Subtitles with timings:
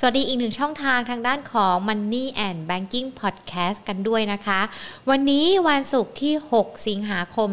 [0.00, 4.60] สวัสดีอีกหนึ่งช่องทางทางด้านของ Money and Banking Podcast กันด้วยนะคะ
[5.10, 7.48] วันนี้วันศุกร์ที่ 6 สิงหาคม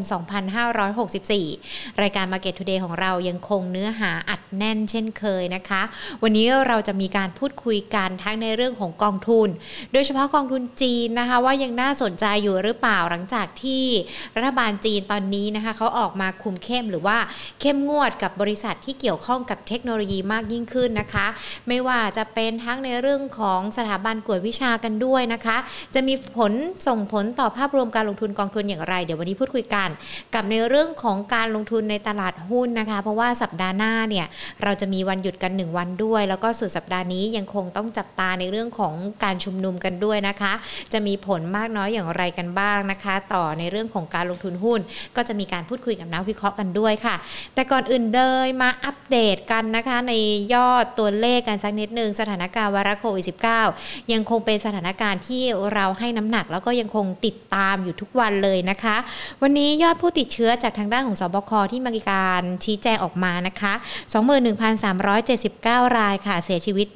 [1.20, 5.82] 2564 รายการ Market Today ของเรายังคงเนื้อหาอัดแน่นเช่นเคยนะคะ
[6.24, 9.48] วันนี้เราจะมีการพูดคุยกันทั้งในเรื่องของกองทุน
[9.94, 13.84] โดยเฉพาะกองทุนจีนนะคะ ว่ายังน่าสนใจอยู่หรือเปล่าหลังจากที่
[14.36, 17.18] รัฐบาลจีนตอนนี้นะคะเขาออกมาคุมเข้มหรือว่า
[17.62, 21.28] เข้มงวดกับบริษัทที่เกี่ยวข้องกับเทคโนโลยีมากยิ่งขึ้นนะคะ
[21.70, 25.58] ไม่ว่าจะเป็นทั้งในเรื่องของสถาบันกวดวิชากันด้วยนะคะ
[25.96, 26.54] จะมีผล
[26.88, 29.90] ส่งผลต่อภาพรวมการลงทุนกองทุนอย่างไร เดี๋ยววันนี้พูดคุยกัน
[30.34, 34.26] กับในเรื่องของการลงทุนในตลาดหุ้นนะคะ เพราะว่าสัปดาห์หน้าเนี่ย
[34.64, 40.54] เราจะมีวันหยุดกัน 1 วันด้วย แล้วก็สุดสัปดาห์นี้ยังคงต้องจับตาในเรื่องของการชุมนุมกันด้วยนะคะ
[40.94, 44.80] จะมีผลมากน้อยอย่างไรกันบ้างนะคะ ต่อในเรื่องของการลงทุนหุ้น
[45.16, 47.16] ก็จะมีการพูดคุยกับนักวิเคราะห์กันด้วยค่ะ
[47.54, 50.14] แต่ก่อนอื่นเดยมาอัปเดตกันนะคะ ใน
[50.54, 53.26] ยอดตัวเลขกันสักนิดหนึ่งสถานการณ์วาระโควิด
[53.70, 58.96] -19 ยังคงเป็นสถานการณ์ที่เราให้น้ำหนัก แล้วก็ยังคงติดตามอยู่ทุกวันเลยนะคะ
[59.42, 63.74] วันนี้ยอดผู้ติดเชื้อจากทางด้านของสบคที่มีการชี้แจงออกมานะคะ
[64.86, 66.88] 21,379 รายค่ะ เสียชีวิต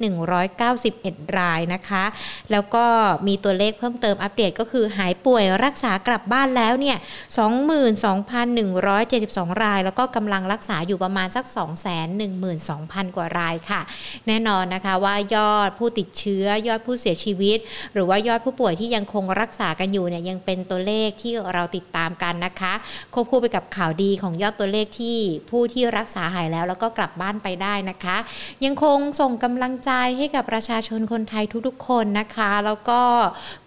[0.64, 2.04] 191 รายนะคะ
[2.50, 2.84] แล้วก็
[3.26, 6.96] มีตัวเลขเพิ่มเติมอัปเดตก็คือหายป่วยรักษากลับบ้านแล้วเนี่ย
[8.30, 11.44] 22,172 ราย แล้วก็กำลังรักษาอยู่ประมาณสัก
[12.30, 13.80] 212,000 กว่ารายค่ะ
[14.26, 17.58] แน่นอนนะคะว่ายอดผู้ติดเชื้อยอดผู้เสียชีวิต
[17.94, 22.72] หรือว่ายอดผู้ป่วยที่ยังคงรักษากันอยู่เนี่ยยังเป็นตัวเลขที่เราติดตามกันนะคะ
[23.14, 25.18] ควบคู่ไปกับข่าวดีของยอดตัวเลขที่
[25.50, 28.16] ผู้ที่รักษาหายแล้ว แล้วก็กลับบ้านไปได้นะคะ
[28.64, 33.00] ยังคงส่งกำลังใจให้กับประชาชนคนไทยทุกๆ คนนะคะ แล้วก็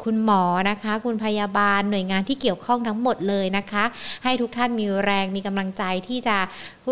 [0.03, 3.83] คุณหมอนะคะ คุณพยาบาลหน่วยงานที่เกี่ยวข้องทั้งหมดเลยนะคะ
[4.23, 6.37] ให้ทุกท่านมีแรงมีกำลังใจที่จะ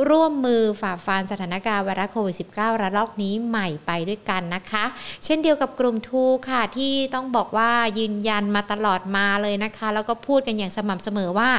[0.09, 4.83] ร่วมมือฝ่าฟันสถานการณ์ไวรัสโควิด -19 ระลอกนี้ใหม่ไปด้วยกันนะคะ
[5.25, 11.51] เช่นเดียวกับกลุ่มทูค่ะที่ต้องบอกว่ายืนยันมาตลอดมาเลยนะคะ แล้วก็พูดกันอย่างสม่ำเสมอว่า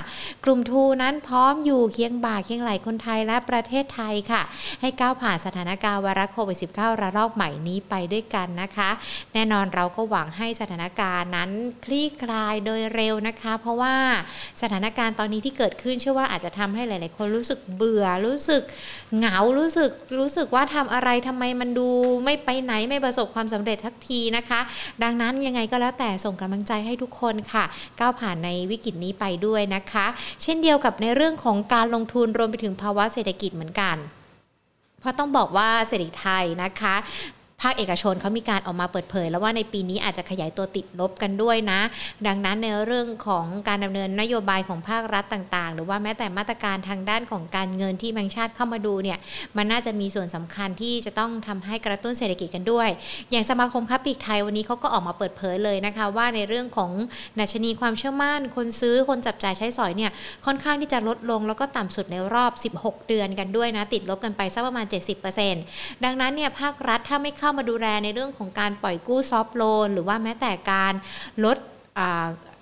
[0.44, 4.42] กลุ่มทูนั้นพร้อมอยู่เคียงบ่าเคียงไหลคนไทยและประเทศไทยค่ะ
[4.80, 8.90] ให้ก้าวผ่านสถานการณ์ไวรัสโควิด -19 ระลอกใหม่นี้ไปด้วยกันนะคะ
[9.34, 11.50] แน่นอนเราก็หวังให้สถานการณ์นั้น
[11.84, 13.96] คลี่คลายโดยเร็วนะคะ เพราะว่า
[14.62, 18.62] สถานการณ์ตอนนี้ที่เกิดขึ้นเชื่อว่าอาจจะทำให้หลาย ๆ คนรู้สึกเบื่อรู้สึก
[19.16, 21.88] เหงารู้สึกรู้สึกว่าทำอะไรทำไมมันดู
[22.24, 24.60] ไม่ไปไหนไม่ประสบความสำเร็จทักทีนะคะ
[25.02, 27.64] ดังนั้นยังไงก็แล้วแต่ส่งกำลังใจให้ทุกคนค่ะ
[27.98, 30.06] ก้าวผ่านในวิกฤตนี้ไปด้วยนะคะ
[30.42, 33.96] เช่นเดียวกับในเรื่องของการลงทุนรวมไปถึงภาวะเศรษฐกิจเหมือนกัน
[35.00, 36.94] เพราะต้องบอกว่าเศรษฐกิจไทยนะคะ
[37.62, 41.80] ภาคเอกชนเขามีการออกมาเปิดเผย แล้วว่าในปีนี้อาจจะขยายตัวติดลบกันด้วยนะ
[42.26, 49.18] ดังนั้นในเรื่องของการดำเนินนโยบายของภาครัฐต่างๆ หรือว่าแม้แต่มาตรการทางด้านของการเงินที่แบงค์ชาติเข้ามาดูเนี่ย
[49.56, 52.88] มันน่าจะมีส่วนสำคัญที่จะต้องทำให้กระตุ้นเศรษฐกิจกันด้วย
[53.30, 56.90] อย่างสมาคมค้าปลีกไทยวันนี้เขาก็ออกมาเปิดเผยเลยนะคะ ว่าในเรื่องของ
[57.38, 60.10] นัชนีความเชื่อมั่น คนซื้อคนจับจ่ายใช้สอยเนี่ย
[60.46, 64.86] ค่อนข้างที่จะลดลงแล้วก็ต่ำสุดในรอบ 16 เดือนกันด้วยนะ ติดลบกันไปสักประมาณ
[65.44, 70.92] 70%ดังนั้นเนี่ยภาครัฐถ้าไม่เข้ามาดูแลในเรื่องของการปล่อยกู้ซอฟท์โลนหรือว่าแม้แต่การ
[71.44, 71.58] ลด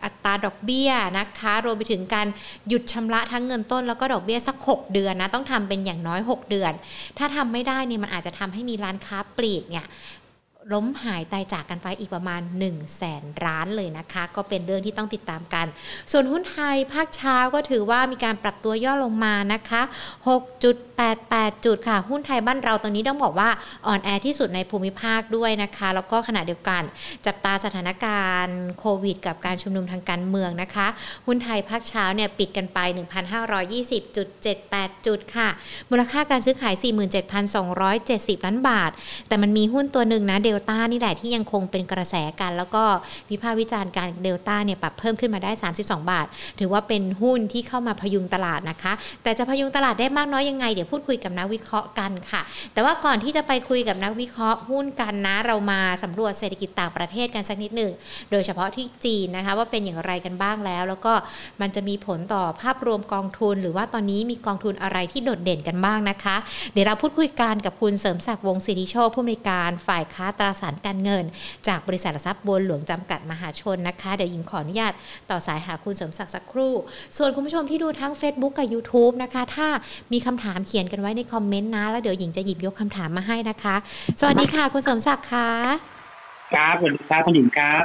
[0.05, 2.27] อัตราดอกเบี้ยนะคะรวมไปถึงการ
[2.69, 6.73] หยุดชำระทั้งเงินต้นแล้วก็ดอกเบี้ยสัก 6 เดือนนะต้องทำเป็นอย่างน้อย 6 เดือน
[7.19, 9.87] ถ้าทำไม่ได้เนี่ยมันอาจจะทำให้มีร้านค้าปลีกเนี่ย
[10.73, 15.67] ล้มหายตายจากกันไปอีกประมาณ 1 0 0 0 0แสนล้านเลยนะคะ ก็เป็นเรื่องที่ต้องติดตามกัน
[16.13, 19.83] ส่วนหุ้นไทยภาคเช้าก็ถือว่ามีการปรับตัวย่อลงมานะคะ
[20.59, 23.51] 6.88 จุดค่ะ หุ้นไทยบ้านเราตอนนี้ต้องบอกว่า
[23.87, 26.83] อ่อนแอที่สุดในภูมิภาคด้วยนะคะ แล้วก็ขณะเดียวกัน
[27.27, 30.87] จับตาสถานการณ์โควิด กับการชุมนุมทางการเมืองนะคะ
[31.27, 32.79] หุ้นไทยภาคเช้าเนี่ยปิดกันไป
[33.71, 35.49] 1,520.78 จุดค่ะ
[35.91, 36.75] มูลค่าการซื้อขาย
[37.41, 38.91] 47,270 ล้านบาท
[39.29, 42.85] แต่มันมีหุ้นตัวหนึ่งนะเดลต้านี่แหละที่ยังคงเป็นกระแสกัน แล้วก็
[43.31, 46.27] วิพากษ์วิจารณ์การเดลต้าเนี่ยปรับเพิ่มขึ้นมาได้ 32 บาท
[46.61, 52.43] ถือว่าเป็นหุ้นที่เข้ามาพยุงตลาดนะคะ แต่จะพยุงตลาดได้มากน้อยยังไง เดี๋ยวพูดคุยกับนักวิเคราะห์กันค่ะ
[52.73, 57.93] แต่ว่าก่อนที่จะไปคุยกับนักวิเคราะห์หุ้นกันนะ เรามาสำรวจเศรษฐกิจต่างประเทศกันสักนิดหนึ่ง
[58.31, 61.13] โดยเฉพาะที่จีนนะคะว่าเป็นอย่างไรกันบ้างแล้ว แล้วก็
[61.61, 66.37] มันจะมีผลต่อภาพรวมกองทุน หรือว่าตอนนี้มีกองทุนอะไรที่โดดเด่นกันบ้างนะคะ
[66.73, 71.25] เดี๋ยวเราพูดคุยกันกับคุณเสริมศักดิ์วงศิริโชคผู้อำนวยการฝ่ายค้าตราสารการเงิน
[71.69, 74.93] จากบริษัททรัพย์บัวหลวงจำกัดมหาชนนะคะเดี๋ยวยิงขออนุญาต
[75.31, 76.75] ต่อสายหาคุณเสริมศักดิ์สักครู่
[77.17, 79.69] ส่วนคุณผู้ชมที่ดูทั้ง Facebook กับ YouTube นะคะ ถ้า
[80.13, 83.77] มีคำถามเขียนกันไว้ในคอมเมนต์นะ แล้วเดี๋ยวหญิงจะหยิบยกคำถามมาให้นะคะ
[84.21, 86.00] สวัสดีค่ะ คุณเสริมศักดิ์ค่ะ
[86.53, 87.83] ครับสวัสดีครับคุณหญิงครับ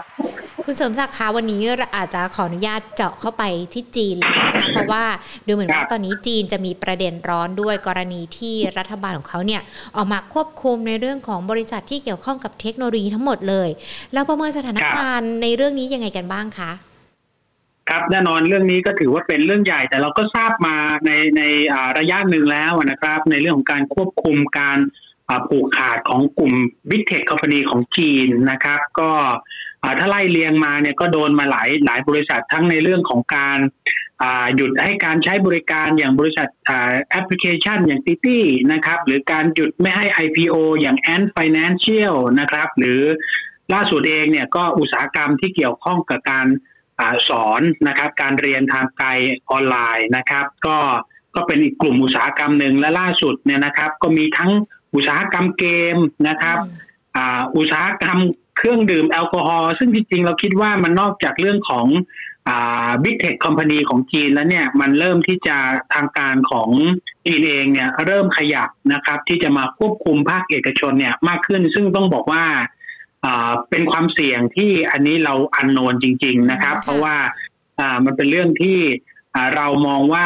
[0.65, 1.61] คุณเสริมศักดิ์คะวันนี้
[1.95, 5.03] อาจจะขออนุญาตเจาะเข้าไปที่จีนเลยนะคะเพราะว่า
[5.47, 9.61] ดูเหมือนว่าตอนนี้จีนจะมีประเด็นร้อนด้วยกรณีที่รัฐบาลของเขาเนี่ย
[9.95, 13.69] ออกมาควบคุมในเรื่องของบริษัทที่เกี่ยวข้องกับเทคโนโลยีทั้งหมดเลย
[14.13, 16.71] แล้วประเมินสถานการณ์ในเรื่องนี้ยังไงกันบ้างคะ
[17.89, 21.41] ครับแน่นอนเรื่องนี้ก็ถือว่าเป็นเรื่องใหญ่ แต่เราก็ทราบมาในใน
[21.97, 24.79] ระยะหนึ่งแล้วนะครับ ในเรื่องของการควบคุมการ
[25.47, 26.53] ผูกขาดของกลุ่ม
[26.89, 29.11] big tech company ของจีนนะครับ ก็
[29.99, 33.59] ถ้าไล่เรียงมาเนี่ยก็โดนมาหลายหลายบริษัททั้งในเรื่องของการ
[34.55, 36.47] หยุดให้การใช้บริการอย่างบริษัท
[37.09, 38.39] แอปพลิเคชันอย่าง City
[38.71, 43.01] นะครับ หรือการหยุดไม่ให้ IPO อย่าง Ant Financial นะครับ หรือ
[43.73, 46.47] ล่าสุดเองเนี่ยก็อุตสาหกรรมที่เกี่ยวข้องกับการ
[46.99, 49.09] อสอนนะครับ การเรียนทางไกล
[49.51, 50.77] ออนไลน์นะครับ ก็
[51.35, 54.51] ก็เป็นอีกกลุ่มอุตสาหกรรมหนึ่งและล่าสุดเนี่ยนะครับ ก็มีทั้ง
[54.95, 55.65] อุตสาหกรรมเก
[55.95, 55.97] ม
[56.27, 56.57] นะครับ
[57.57, 58.17] อุตสาหกรรม
[58.57, 61.87] เครื่องดื่มแอลกอฮอล์ซึ่งจริงๆเราคิดว่ามันนอกจากเรื่องของ
[63.03, 65.57] บิ๊กเทคคอมพานีของจีนแล้วเนี่ยมันเริ่มที่จะ
[65.93, 66.69] ทางการของ
[67.25, 72.45] จีนเองเนี่ยเริ่มขยับนะครับ ที่จะมาควบคุมภาคเอกชนเนี่ยมากขึ้น ซึ่งต้องบอกว่า
[73.69, 77.15] เป็นความเสี่ยงที่อันนี้เราอันโนนจริง ๆนะครับ เพราะว่า
[78.05, 78.79] มันเป็นเรื่องที่
[79.55, 80.25] เรามองว่า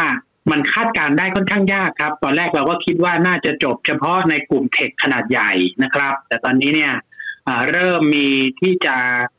[0.52, 5.52] มันคาดการได้ค่อนข้างยากครับ ตอนแรกเราก็คิดว่าน่าจะจบเฉพาะในกลุ่มเทคขนาดใหญ่
[5.84, 6.94] นะครับ แต่ตอนนี้เนี่ย
[7.70, 8.28] เริ่มมี
[8.60, 8.96] ที่จะ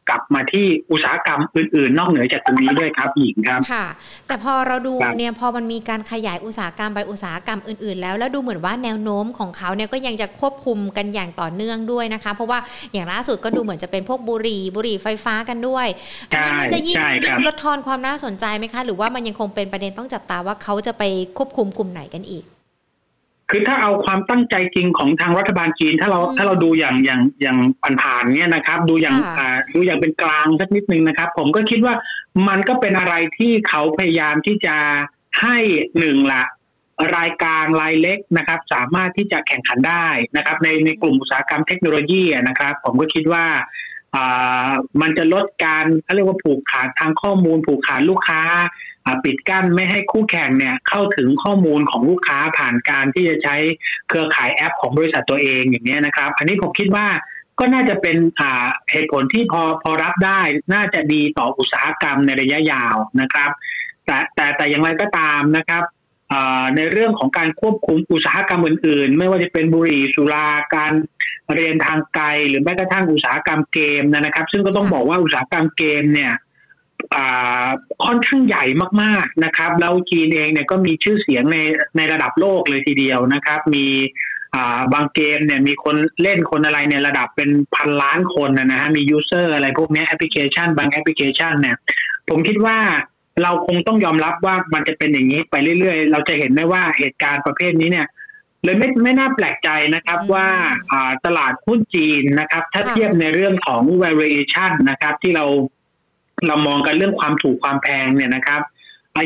[0.08, 3.86] กลับมาที่อุตสาหกรรมอื่น ๆ นอกเหนือจากตรงนี้ด้วยครับหญิงครับค่ะ
[4.26, 12.58] แต่พอเราดูเนี่ยพอมันมีการขยายอุตสาหกรรมไปอุตสาหกรรมอื่น ๆ แล้วแล้วดูเหมือนว่าแนวโน้มของเขาเนี่ยก็ยังจะควบคุมกันอย่างต่อเนื่องด้วยนะคะ เพราะว่า
[12.92, 15.86] อย่างล่าสุดก็ดูเหมือนจะเป็นพวกบุหรี่บุหรี่ไฟฟ้ากันด้วย
[16.30, 16.96] อันนี้มันจะยิ่ง
[17.46, 21.02] ลดทอนความน่าสนใจไหมคะ หรือว่ามันยังคงเป็นประเด็นต้องจับตาว่าเขาจะไป
[21.38, 22.44] ควบคุมกลุ่มไหนกันอีก
[23.50, 27.58] คือถ้าเอาความตั้งใจจริงของทางรัฐบาลจีน ถ้าเราถ้าเราดูอย่างอย่างอย่าง
[28.02, 31.94] ผ่านๆเนี่ยนะครับ ดูอย่างอ่าดูอย่างเป็นกลางสักนิดนึงนะครับ ผมก็คิดว่า
[32.48, 34.76] มันก็เป็นอะไรที่เขาพยายามที่จะ
[35.40, 35.56] ให้
[35.98, 36.42] หนึ่งละ
[37.18, 40.06] รายการรายเล็กนะครับ สามารถที่จะแข่งขันได้
[40.36, 43.44] นะครับ ในในกลุ่มอุตสาหกรรมเทคโนโลยีนะครับ ผมก็คิดว่า
[45.00, 48.42] มันจะลดการเขาเรียกว่าผูกขาดทางข้อมูลผูกขาดลูกค้า
[49.24, 53.56] ปิดกั้นไม่ให้คู่แข่งเนี่ยเข้าถึงข้อมูลของลูกค้าผ่านการที่จะใช้
[54.08, 57.06] เครือข่ายแอปของบริษัทตัวเองอย่างนี้นะครับ อันนี้ผมคิดว่า
[57.58, 58.16] ก็น่าจะเป็น
[58.90, 60.40] เหตุผลที่พอพอรับได้
[60.74, 63.50] น่าจะดีต่ออุตสาหกรรมในระยะยาวนะครับ
[64.06, 65.84] แต่แต่แต่อย่างไรก็ตามนะครับ
[66.76, 70.92] ในเรื่องของการควบคุมอุตสาหกรรมอื่น ๆ ไม่ว่าจะเป็นบุหรี่สุราการ
[71.54, 76.32] เรียนทางไกล หรือแม้กระทั่งอุตสาหกรรมเกมนะครับ ซึ่งก็ต้องบอกว่าอุตสาหกรรมเกมเนี่ย
[78.04, 78.64] ค่อนข้างใหญ่
[79.02, 81.58] มากๆนะครับ แล้วจีนเองเนี่ยก็มีชื่อเสียงใน
[81.96, 83.86] ในระดับโลกเลยทีเดียวนะครับ มี
[84.94, 91.76] บางเกมเนี่ยมีคนเล่นคนอะไรเนี่ยระดับเป็นพันล้านคนนะฮะมี user อะไรพวกนี้แอปพลิเคชัน บางแอปพลิเคชันเนี่ย
[92.28, 92.78] ผมคิดว่า
[93.42, 98.06] เราคงต้องยอมรับว่ามันจะเป็นอย่างนี้ไปเรื่อยๆ เราจะเห็นได้ว่าเหตุการณ์ประเภทนี้เนี่ย
[98.64, 100.48] เลยไม่ไม่น่าแปลกใจนะครับว่า
[101.26, 105.46] ตลาดหุ้นจีนนะครับ ถ้าเทียบในเรื่องของ valuation นะครับ ที่เรา
[106.46, 108.62] เรามองกันเรื่องความถูกความแพงเนี่ยนะครับ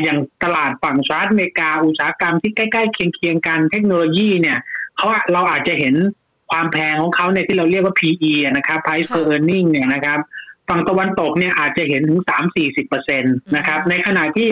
[0.03, 4.57] อย่างตลาดฝั่งสหรัฐอเมริกาอุตสาหกรรมที่ใกล้ๆเคียงๆกันเทคโนโลยีเนี่ย
[4.97, 5.95] เขาเราอาจจะเห็น
[6.51, 10.19] ความแพงของเขาเนี่ยที่เราเรียกว่า PE นะครับ Price per earning เนี่ยนะครับ
[10.69, 14.49] ฝั่งตะวันตกเนี่ยอาจจะเห็นถึงสามสี่สิบเปอร์เซ็นตนะครับ ในขณะที่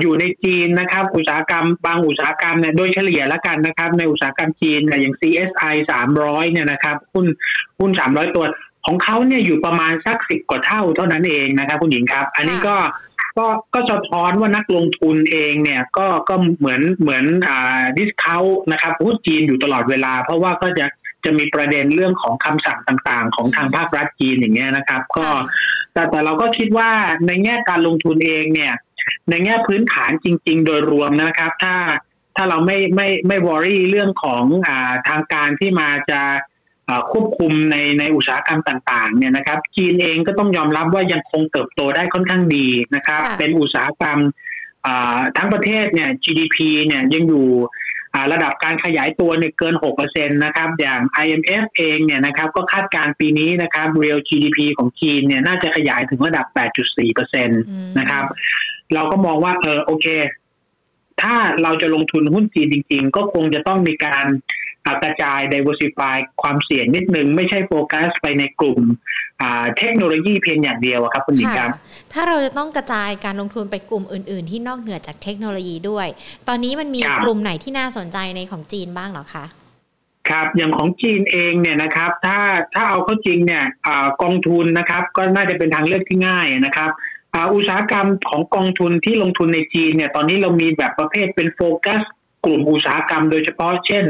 [0.00, 5.74] อยู่ในจีนนะครับ อุตสาหกรรมบางอุตสาหกรรมเนี่ยโดยเฉลี่ยแล้วกันนะครับ ในอุตสาหกรรมจีนอย่าง CSI
[6.14, 7.26] 300 เนี่ยนะครับหุ้น
[7.78, 8.44] หุ้น 300 ตัว
[8.90, 12.76] ของเขาเนี่ยอยู่ประมาณสักสิบกว่าเท่าเท่านั้นเองนะครับคุณหญิงครับ อันนี้ก็
[13.38, 18.42] ก็ก็สะท้อนว่านักลงทุนเองเนี่ยก็ก็เหมือนเหมือนอ่าดิสคาว
[18.72, 20.86] นะครับหุ้นจีนอยู่ตลอดเวลา เพราะว่าก็จะ
[21.24, 25.26] จะมีประเด็นเรื่องของคำสั่งต่างๆ ของทางภาครัฐจีนอย่างเงี้ยนะครับ ก็
[25.92, 26.90] แต่แต่เราก็คิดว่า
[27.26, 28.72] ในแง่การลงทุนเองเนี่ย
[29.30, 31.74] ในแง่พื้นฐานจริง ๆ โดยรวมนะครับ ถ้า
[32.36, 36.20] ถ้าเราไม่ไม่ไม่วอรี่เรื่องของอ่าทางการที่มาจะ
[37.12, 44.18] ควบคุมในในอุตสาหกรรมต่างๆเนี่ยนะครับ จีนเองก็ต้องยอมรับว่ายังคงเติบโตได้ค่อนข้างดีนะครับ เป็นอุตสาหกรรม
[45.36, 46.56] ทั้งประเทศเนี่ย GDP
[46.86, 47.48] เนี่ยยังอยู่
[48.32, 56.46] ระดับการขยายตัวเนี่ยเกิน 6%นะครับ อย่าง IMF เองเนี่ยนะครับก็คาดการปีนี้นะครับ real GDP ของจีนเนี่ยน่าจะขยายถึงระดับ
[56.96, 58.24] 8.4%นะครับ
[58.94, 60.06] เราก็มองว่าเออโอเค
[61.22, 64.26] ถ้าเราจะลงทุนหุ้นจีนจริง ๆ ก็คงจะต้องมีการ
[65.02, 68.80] กระจาย diversify ความเสี่ยงนิดนึง ไม่ใช่โฟกัสไปในกลุ่ม
[69.78, 71.70] เทคโนโลยีเพียงอย่างเดียวครับคุณหญิงครับ
[72.12, 76.06] ถ้าเราจะต้องกระจายการลงทุนไปกลุ่มอื่น ๆ ที่นอกเหนือจากเทคโนโลยีด้วย
[76.48, 79.44] ตอนนี้มันมีกลุ่มไหนที่น่าสนใจในของจีนบ้างหรอคะ
[80.30, 82.38] ครับอย่างของจีนเองเนี่ยนะครับ ถ้า
[82.74, 83.88] ถ้าเอาเข้าจริงเนี่ยอ
[84.22, 86.90] กองทุนนะครับ ก็น่าจะเป็นทางเลือกที่ง่ายนะครับ
[87.54, 92.00] อุตสาหกรรมของกองทุนที่ลงทุนในจีนเนี่ยตอนนี้เรามีแบบประเภทเป็นโฟกัส
[92.44, 94.04] กลุ่มอุตสาหกรรมโดยเฉพาะเช่น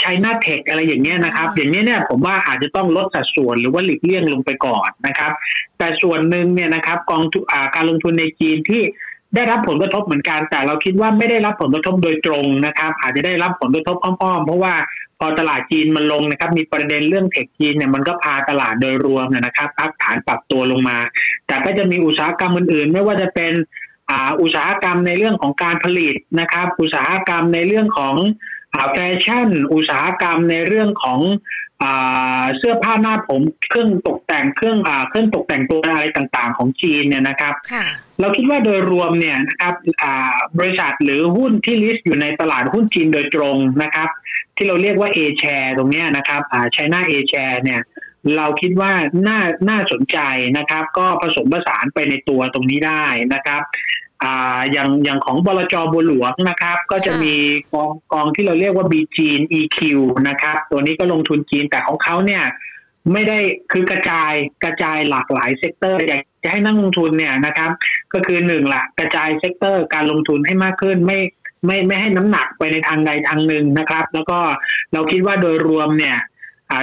[0.00, 5.32] ใช้หน้าเทคอะไรอย่างเงี้ยนะครับ อย่างนี้เนี่ยผมว่าอาจจะต้องลดสัดส่วนหรือว่าหลีกเลี่ยงลงไปก่อนนะครับ
[5.78, 8.82] แต่ส่วนหนึ่งเนี่ยนะครับกองทุนการลงทุนในจีนที่
[9.34, 14.74] ได้รับผลกระทบเหมือนกัน แต่เราคิดว่าไม่ได้รับผลกระทบโดยตรงนะครับ อาจจะได้รับผลกระทบอ้อมๆ เพราะว่า
[15.18, 20.98] พอตลาดจีนมันลงนะครับ มีประเด็นเรื่องเทคจีนเนี่ยมันก็พาตลาดโดยรวมนะครับพักฐานปรับตัวลงมา
[21.46, 23.52] แต่ก็จะมีอุตสาหกรรมอื่นๆ ไม่ว่าจะเป็น
[24.40, 28.14] อุตสาหกรรมในเรื่องของการผลิตนะครับ อุตสาหกรรมในเรื่องของ
[28.92, 31.20] แฟชั่น อุตสาหกรรมในเรื่องของ
[32.56, 37.54] เสื้อผ้าหน้าผมเครื่องตกแต่งเครื่องเครื่องตกแต่งตัวอะไรต่างๆ ของจีนเนี่ยนะครับ
[38.20, 39.74] เราคิดว่าโดยรวมเนี่ยนะครับ
[40.58, 44.08] บริษัทหรือหุ้นที่ list อยู่ในตลาดหุ้นจีนโดยตรงนะครับ
[44.56, 47.80] ที่เราเรียกว่า A share ตรงนี้นะครับอ่า China A share เนี่ย
[48.36, 48.92] เราคิดว่า
[49.28, 50.18] น่าน่าสนใจ
[50.58, 53.62] นะครับ ก็ผสมผสานไปในตัวตรงนี้ได้นะครับ
[54.22, 57.34] อ่าอย่างอย่างของบลจบัวหลวงนะครับ ก็จะมี
[57.72, 59.78] กองกองที่เราเรียกว่า B-CHINE-EQ
[60.28, 62.44] นะครับ ตัวนี้ก็ลงทุนจีนแต่ของเขาเนี่ย
[63.12, 63.38] ไม่ได้
[63.72, 64.32] คือกระจาย
[64.64, 67.70] กระจายหลากหลาย sector อยากจะให้นักลงทุนเนี่ยนะครับ
[68.12, 71.18] ก็คือหนึ่งละกระจาย sector การลงทุนให้มากขึ้นไม่
[71.66, 74.38] ไม่ไม่ให้น้ำหนักไปในทางใดทางหนึ่งนะครับ แล้วก็
[74.92, 76.16] เราคิดว่าโดยรวมเนี่ย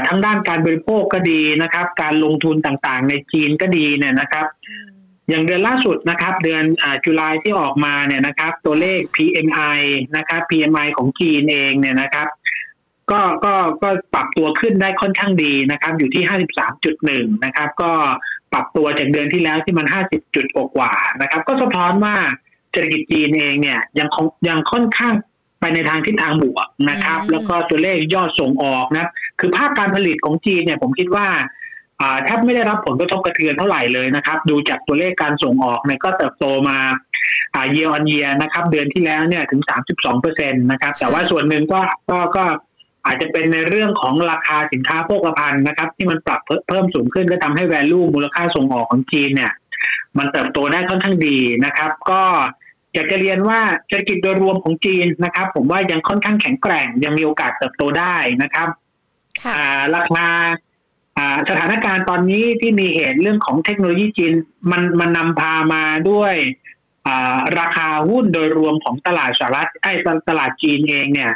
[0.08, 4.46] ทั้งด้านการบริโภคก็ดีนะครับ การลงทุนต่างๆ ในจีนก็ดีเนี่ยนะครับ
[5.30, 9.80] อย่างเดือนล่าสุดนะครับ เดือนอ่า July ที่ออกมาเนี่ยนะครับ ตัวเลข PMI
[10.18, 12.28] นะครับ PMI ของจีนเองเนี่ยนะครับ
[13.12, 16.24] ก็ก็ก็ปรับตัวขึ้นได้ค่อนข้างดีนะครับ อยู่ที่
[16.84, 17.92] 53.1 นะครับ ก็
[18.54, 22.16] ปรับตัวจากเดือนที่แล้วที่มัน 50จุดกว่านะครับ ก็สะท้อนว่า
[22.72, 24.08] เศรษฐกิจจีนเองเนี่ยยัง
[24.48, 25.14] ยังค่อนข้าง
[25.60, 29.10] ไปในทางทิศทางบวกนะครับ แล้วก็ตัวเลขยอดส่งออกนะ
[29.40, 31.28] คือภาคการผลิตของจีนเนี่ยผมคิดว่า
[32.24, 36.78] แทบไม่ได้รับผลกระทบกระเทือนเท่าไหร่เลยนะครับ ดูจากตัวเลขการส่งออกเนี่ยก็เติบโตมา
[37.72, 41.80] year on year นะครับ เดือนที่แล้วเนี่ยถึง 32เปอร์เซ็นต์นะครับ แต่ว่าส่วนหนึ่งก็
[42.12, 42.44] ก็ก็
[43.06, 49.52] อาจจะเป็นในเรื่องของราคาสินค้าโภคภัณฑ์นะครับ ที่มันปรับเพิ่มสูงขึ้นก็ทำให้ value มูลค่าส่งออกของจีนเนี่ย
[50.18, 52.22] มันเติบโตได้ค่อนข้างดีนะครับ ก็
[52.94, 58.70] อยากจะเรียนว่าเศรษฐกิจโดยรวมของจีนนะครับ ผมว่ายังค่อนข้างแข็งแกร่งยังมีโอกาสเติบโตได้นะครับ
[59.96, 60.28] ราคา
[61.50, 64.34] สถานการณ์ตอนนี้ที่มีเหตุเรื่องของเทคโนโลยีจีน
[64.72, 66.36] มันมันนำพามาด้วย
[67.60, 69.92] ราคาหุ้นโดยรวมของตลาดสหรัฐไอ้
[70.30, 71.32] ตลาดจีนเองเนี่ย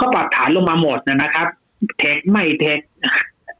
[0.00, 1.46] ก็ปรับฐานลงมาหมดนะครับ
[1.98, 2.78] tech ไม่ tech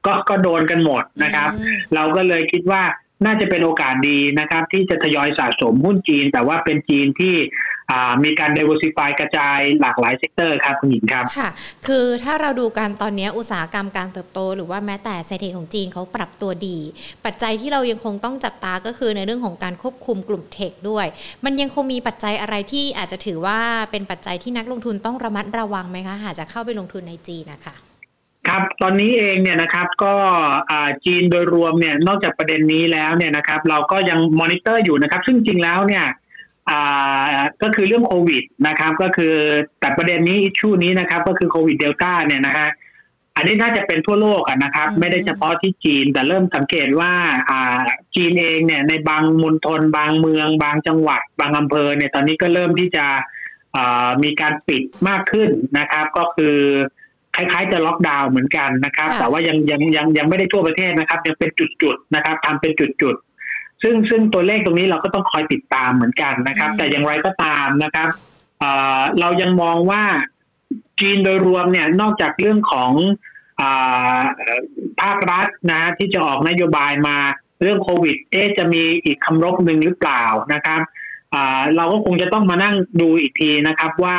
[0.06, 1.50] ก็ก็โดนกันหมดนะครับ
[1.94, 2.82] เราก็เลยคิดว่า
[3.24, 7.34] น่าจะเป็นโอกาสดีนะครับ ที่จะทยอยสะสมหุ้นจีน แต่ว่าเป็นจีนที่
[8.24, 11.48] มีการ diversify กระจายหลากหลาย sector ครับคุณหญิงครับค่ะ
[11.86, 16.78] คือถ้าเราดูการตอนนี้อุตสาหกรรมการเติบโต หรือว่าแม้แต่เศรษฐกิจของจีนเขาปรับตัวดี
[17.24, 21.06] ปัจจัยที่เรายังคงต้องจับตาก็คือในเรื่องของการควบคุมกลุ่ม tech ด้วย
[21.44, 23.58] มันยังคงมีปัจจัยอะไรที่อาจจะถือว่า
[23.90, 27.76] เป็นปัจจัยที่นักลงทุนต้องระมัดระวังไหมคะหากจะเข้าไปลงทุนในจีนนะคะ
[28.48, 30.14] ครับตอนนี้เองเนี่ยนะครับก็
[31.04, 36.04] จีนโดยรวมเนี่ยนอกจากประเด็นนี้แล้วเนี่ยนะครับ เราก็ยังมอนิเตอร์อยู่นะครับ ซึ่งจริงแล้วเนี่ย
[37.62, 39.34] ก็คือเรื่องโควิดนะครับ ก็คือ
[39.80, 42.68] แต่ประเด็นนี้ issue นี้นะครับ ก็คือโควิดเดลต้าเนี่ยนะฮะ
[43.36, 47.12] อันนี้น่าจะเป็นทั่วโลกนะครับ ไม่ได้เฉพาะที่จีน แต่เริ่มสังเกตว่า
[48.14, 53.06] จีนเองเนี่ย ในบางมณฑลบางเมือง บางจังหวัด บางอำเภอเนี่ยตอนนี้ก็เริ่มที่จะ
[54.22, 56.56] มีการปิดมากขึ้นนะครับ ก็คือ
[57.34, 63.27] คล้ายๆจะล็อกดาวน์เหมือนกันนะครับ แต่ว่ายังยังยังยังไม่ได้ทั่วประเทศนะครับ ยังเป็นจุดๆนะครับทำเป็นจุดๆ
[63.82, 68.08] ซึ่งซึ่งตัวเลขตรงนี้เราก็ต้องคอยติดตามเหมือนกันนะครับ แต่อย่างไรก็ตามนะครับ
[69.20, 70.04] เรายังมองว่า
[71.00, 72.92] จีนโดยรวมเนี่ยนอกจากเรื่องของ
[75.00, 77.16] ภาครัฐนะที่จะออกนโยบายมา
[77.62, 80.80] เรื่องโควิดเอ๊จะมีอีกคำรบหนึ่งหรือเปล่านะครับ
[81.76, 84.18] เราก็คงจะต้องมานั่งดูอีกทีนะครับว่า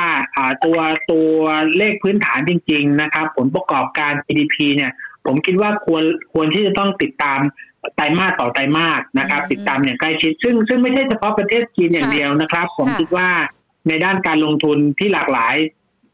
[0.65, 0.77] ตัว
[1.11, 1.37] ตัว
[1.77, 4.91] เลขพื้นฐานจริง ๆ นะครับ ผลประกอบการ GDP เนี่ย
[5.25, 7.39] ผมคิดว่าควรควรที่จะต้องติดตาม
[7.95, 13.29] ไตรมาสต่อไตรมาสนะครับ ติดตามอย่างใกล้ชิด ซึ่งซึ่งไม่ใช่เฉพาะประเทศจีนอย่างเดียวนะครับ ผมคิดว่า
[13.87, 15.55] ในด้านการลงทุนที่หลากหลาย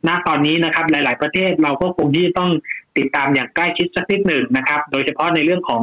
[0.08, 2.52] ณตอนนี้นะครับ หลาย ๆ ประเทศเราก็คงที่จะต้อง
[2.98, 5.82] ติดตามอย่างใกล้ชิดสักนิดหนึ่งนะครับ โดยเฉพาะในเรื่องของ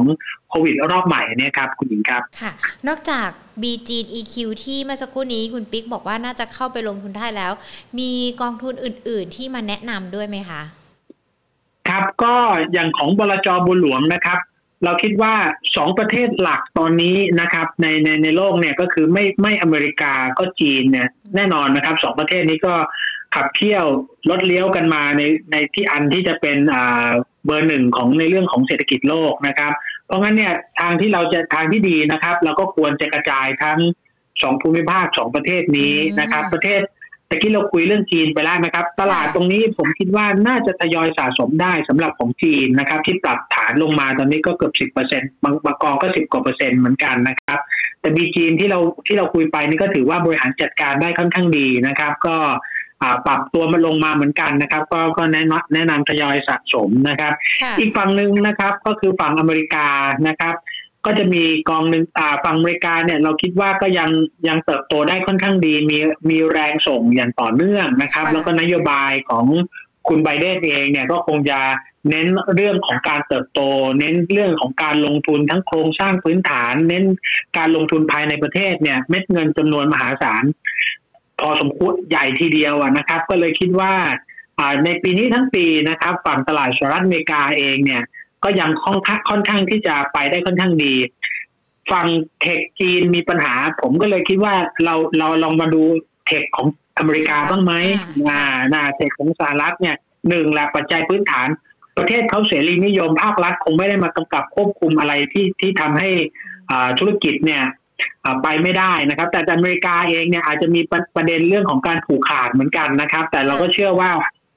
[0.49, 2.51] โควิดรอบใหม่เนี่ยครับคุณหญิงครับค่ะ
[2.87, 3.29] นอกจาก
[3.61, 7.51] b ีจีน EQ ที่เมื่อสักครู่นี้คุณปิ๊กบอกว่าน่าจะเข้าไปลงทุนได้แล้ว
[7.99, 8.11] มี
[8.41, 10.61] กองทุนอื่น ๆ ที่มาแนะนำด้วยไหมคะ
[11.89, 12.35] ครับก็
[12.73, 14.39] อย่างของบลจบุญหลวงนะครับ
[14.83, 15.33] เราคิดว่า
[15.75, 22.73] สองประเทศหลักตอนนี้นะครับ ในในในโลกเนี่ยก็คือไม่ไม่อเมริกาก็จีนเนี่ยแน่นอนนะครับสองประเทศนี้ก็
[23.35, 23.85] ขับเคี่ยว
[24.29, 25.21] ลดเลี้ยวกันมาใน
[25.51, 27.09] ในที่อันที่จะเป็นอ่า
[27.45, 29.73] เบอร์หนึ่งของในเรื่องของเศรษฐกิจโลกนะครับ
[30.07, 33.79] เพราะงั้นเนี่ยทางที่เราจะทางที่ดีนะครับ เราก็ควรจะกระจายทั้ง
[34.41, 36.81] สองภูมิภาคสองประเทศนี้นะครับ ประเทศ
[37.33, 47.59] ตะกี้เราคุยเรื่องจีนไปแล้วนะครับ ตลาดตรงนี้ผมคิดว่าน่าจะทยอยสะสมได้สำหรับของจีนนะครับ ที่ปรับฐานลงมาตอนนี้ก็เกือบสิบเปอร์เซ็นต์บางบางกองก็สิบกว่าเปอร์เซ็นต์เหมือนกันนะครับ
[48.01, 52.37] แต่บีจีนที่เราที่เราคุยไปนี่ก็ถือว่าบริหารจัดการได้ค่อนข้างดีนะครับ ก็
[53.27, 57.33] ปรับตัวมาลงมาเหมือนกันนะครับ ก็ก็แนะนำแนะนำทยอยสะสมนะครับ
[57.79, 59.87] อีกฝั่งหนึ่งนะครับก็คือฝั่งอเมริกา
[60.27, 60.55] นะครับ
[61.05, 62.03] ก็จะมีกองหนึ่ง
[62.43, 64.09] ฝั่งอเมริกาเนี่ยเราคิดว่าก็ยัง
[64.47, 65.97] ยังเติบโตได้ค่อนข้างดี มี
[66.29, 69.45] มีแรงส่งอย่างต่อเนื่องนะครับ แล้วก็นโยบายของ
[70.07, 71.59] คุณไบเดนเองเนี่ยก็คงจะ
[72.09, 73.59] เน้นเรื่องของการเติบโต
[73.99, 77.03] เน้นเรื่องของการลงทุนทั้งโครงสร้างพื้นฐาน เน้น
[77.57, 80.43] การลงทุนภายในประเทศเนี่ย เม็ดเงินจำนวนมหาศาล
[81.39, 83.93] พอสมควรใหญ่ทีเดียวนะครับ ก็เลยคิดว่า
[84.85, 88.03] ในปีนี้ทั้งปีนะครับ ฝั่งตลาดสหรัฐอเมริกาเองเนี่ย
[88.43, 90.93] ก็ยังค่อนข้างค่อนข้างที่จะไปได้ค่อนข้างดี
[91.91, 92.07] ฝั่ง
[92.41, 95.83] เทคจีนมีปัญหา ผมก็เลยคิดว่าเราเราลองมาดู
[96.27, 97.73] เทคของอเมริกาบ้างไหม
[98.29, 99.95] อ่าหน้าเทคของสหรัฐเนี่ย
[100.29, 101.47] หนึ่งแหละปัจจัยพื้นฐาน
[101.97, 106.09] ประเทศเขาเสรีนิยมภาครัฐคงไม่ได้มากำกับควบคุมอะไรที่ที่ทำให้
[106.99, 107.63] ธุรกิจเนี่ย
[108.43, 110.81] ไปไม่ได้นะครับ แต่อเมริกาเองเนี่ยอาจจะมี
[111.15, 114.11] ประเด็นเรื่องของการผูกขาดเหมือนกันนะครับ แต่เราก็เชื่อว่า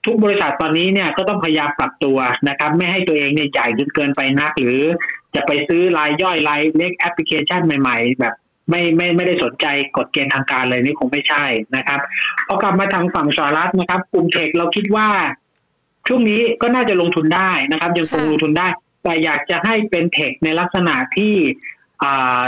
[0.06, 4.80] ทุกบริษัทตอนนี้เนี่ยก็ต้องพยายามปรับตัวนะครับ ไม่ให้ตัวเองเนี่ยใหญ่จนเกินไปนัก หรือ
[5.34, 8.34] จะไปซื้อรายย่อยรายเล็กแอปพลิเคชันใหม่ ๆ แบบ
[8.70, 11.44] ไม่ไม่ไม่ได้สนใจกฎเกณฑ์ทางการเลยนี่คงไม่ใช่
[11.76, 12.00] นะครับ
[12.46, 15.08] พอกลับมาทางฝั่งสหรัฐนะครับ กลุ่ม tech เราคิดว่า
[16.08, 18.66] ช่วงนี้ก็น่าจะลงทุนได้นะครับ ยังคงลงทุนได้
[19.04, 21.34] แต่อยากจะให้เป็น tech ในลักษณะที่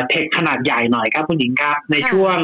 [0.09, 2.37] tech ขนาดใหญ่หน่อยครับคุณหญิงครับ ในช่วง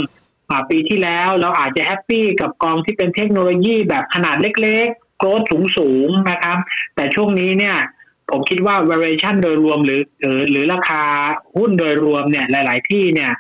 [0.71, 5.41] ปีที่แล้วเราอาจจะ happy กับกองที่เป็นเทคโนโลยีแบบขนาดเล็กๆ growth
[5.79, 6.59] สูงๆนะครับ
[6.95, 7.77] แต่ช่วงนี้เนี่ย
[8.31, 11.03] ผมคิดว่า valuation โดยรวมหรือหรือหรือราคา
[11.57, 13.33] หุ้นโดยรวมเนี่ยหลาย ๆ ที่เนี่ย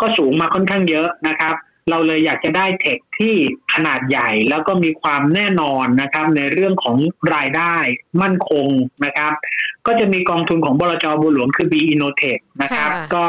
[0.00, 1.54] ก็สูงมาค่อนข้างเยอะนะครับ
[1.90, 3.34] เราเลยอยากจะได้เทคที่
[3.74, 6.96] ขนาดใหญ่แล้วก็มีความแน่นอนนะครับ ในเรื่องของ
[7.34, 7.74] รายได้
[8.22, 8.66] มั่นคง
[9.04, 9.32] นะครับ
[9.86, 13.26] ก็จะมีกองทุนของบลจบุหลวงคือ B Innotech นะครับ ก็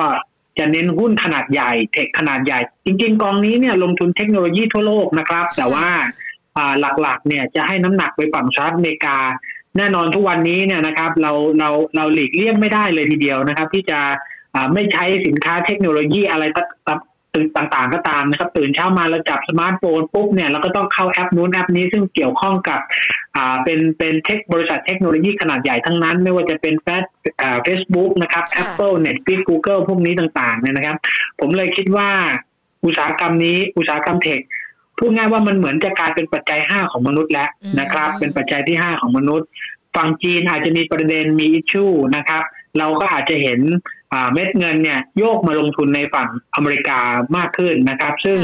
[0.59, 5.87] จะเน้นหุ้นขนาดใหญ่ เทคขนาดใหญ่ จริง ๆ กองนี้เนี่ยลงทุนเทคโนโลยีทั่วโลกนะครับ แต่ว่า
[7.01, 9.17] หลักๆ เนี่ยจะให้น้ำหนักไปฝั่งสหรัฐอเมริกา
[9.77, 13.99] แน่นอนทุกวันนี้เนี่ยนะครับ เราเราเราหลีกเลี่ยงไม่ได้เลยทีเดียวนะครับ ที่จะ
[14.73, 16.43] ไม่ใช้สินค้าเทคโนโลยีอะไร
[17.57, 22.79] ต่างๆก็ตามนะครับ ตื่นเช้ามาเราจับสมาร์ทโฟนปุ๊บเนี่ยเราก็ต้องเข้าแอปนู้นแอปนี้ซึ่งเกี่ยวข้องกับ
[23.35, 27.03] อ่าเป็นเป็น tech บริษัทเทคโนโลยีขนาดใหญ่ทั้งนั้น ไม่ว่าจะเป็นแฟส
[27.41, 30.97] อ่าเฟซบุ๊กนะครับ Apple Netflix Google พวกนี้ต่างๆเนี่ยนะครับ
[31.39, 32.09] ผมเลยคิดว่า
[32.85, 34.41] อุตสาหกรรมนี้อุตสาหกรรม tech
[34.97, 39.47] พูดง่ายว่ามันเหมือนจะกลายเป็นปัจจัยห้าของมนุษย์แล้วนะครับ เป็นปัจจัยที่ห้าของมนุษย์
[39.95, 42.43] ฝั่งจีนอาจจะมีประเด็นมีอิชชูนะครับ
[42.77, 43.59] เราก็อาจจะเห็น
[44.33, 46.99] เม็ดเงินเนี่ยโยกมาลงทุนในฝั่งอเมริกา
[47.37, 48.39] มากขึ้นนะครับ ซึ่ง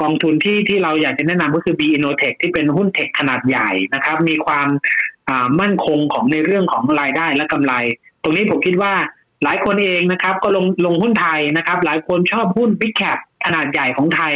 [0.00, 4.68] กองทุนที่ที่เราอยากจะแนะนำก็คือ B Innotech ที่เป็นหุ้นเทคขนาดใหญ่นะครับ มีความ
[5.60, 7.74] มั่นคงของในเรื่องของรายได้และกำไร
[8.22, 8.94] ตรงนี้ผมคิดว่า
[9.44, 14.34] หลายคนเองนะครับ ก็ลงลงหุ้นไทยนะครับ หลายคนชอบหุ้น Big Cap ขนาดใหญ่ของไทย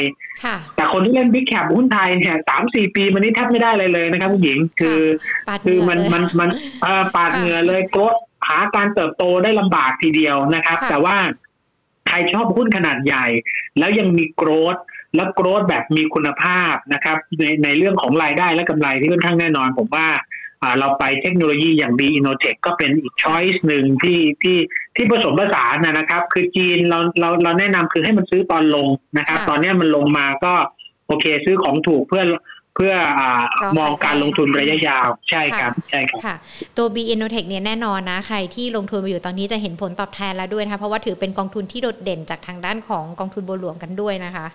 [0.77, 5.01] แต่คนที่เล่น Big Cap หุ้นไทยเนี่ยสามสี่ปีมันนี้แทบไม่ได้เลยเลยนะครับผู้หญิงคือ
[5.64, 6.51] คือมันมันมัน
[7.14, 8.03] ปาดเหงื่อเลยโกร
[8.49, 11.16] หาการเติบโตได้ลำบากทีเดียวนะครับ แต่ว่า
[12.07, 13.27] ใครชอบหุ้นขนาดใหญ่
[13.79, 14.77] แล้วยังมีโกรด
[15.16, 20.07] และโกรดแบบมีคุณภาพนะครับ ในในเรื่องของรายได้และกำไรที่ค่อนข้างแน่นอน ผมว่า
[20.79, 24.59] เราไปเทคโนโลยีอย่าง B Innotech ก็เป็นอีกช้อยส์หนึ่งที่ที่
[24.97, 30.53] ที่ผสมผสานนะครับ คือจีนเราเราเราแนะนำคือให้มันซื้อตอนลงนะครับ ตอนนี้มันลงมาก็
[31.07, 32.25] โอเคซื้อของถูกเพื่อ
[32.75, 33.23] เพื่ออ
[33.79, 36.38] มองการลงทุนระยะยาวใช่ครับใช่ครับ
[36.77, 44.47] ตัว B Innotech เนี่ยแน่นอนนะ ใครที่ลงทุนมาอยู่ตอนนี้จะเห็นผลตอบแทนแล้วด้วยนะคะเพราะว่าถือเป็นกองทุนที่โดดเด่นจากทางด้านของกองทุนบัวหลวงกันด้วยนะคะ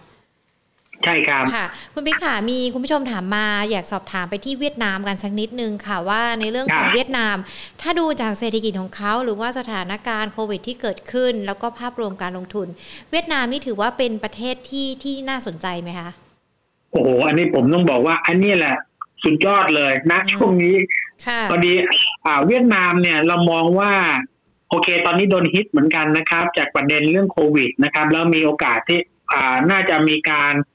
[1.04, 7.36] ใช่ครับค่ะ คุณพี่ขามีคุณผู้ชมถามมา อยากสอบถามไปที่เวียดนามกันสักนิดนึงค่ะว่าในเรื่องของเวียดนาม
[7.82, 12.68] ถ้าดูจากเศรษฐกิจของเขาหรือว่าสถานการณ์โควิดที่เกิดขึ้น แล้วก็ภาพรวมการลงทุน
[13.12, 16.10] เวียดนามนี่ถือว่าเป็นประเทศที่ที่น่าสนใจไหมคะ
[16.92, 18.76] โอ้โหอันนี้ผมต้องบอกว่า อันนี้แหละ
[19.24, 20.76] สุดยอดเลยนะช่วงนี้
[21.50, 21.74] พอดี
[22.26, 23.92] อ่าเวียดนามเนี่ยเรามองว่า
[24.70, 29.00] โอเค ตอนนี้โดนฮิตเหมือนกันนะครับ จากประเด็นเรื่องโควิดนะครับ แล้วมีโอกาสที่
[29.34, 30.72] อ่าน่าจะมีการอ่า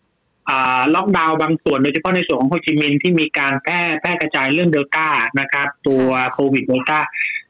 [0.95, 5.07] ล็อกดาวน์บางส่วนโดยเฉพาะในส่วนของโฮจิมินห์ที่มีการแพร่แพร่กระจายเรื่องเดลต้า
[5.41, 6.99] นะครับ ตัวโควิดเดลต้า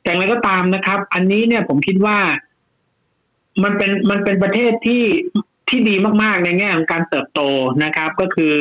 [0.02, 2.18] แต่อะไรก็ตามนะครับ อันนี้เนี่ยผมคิดว่า
[3.62, 5.04] มันเป็นมันเป็นประเทศที่
[5.68, 7.40] ที่ดีมากๆ ในแง่ของการเติบโต
[7.84, 8.54] นะครับ ก็คือ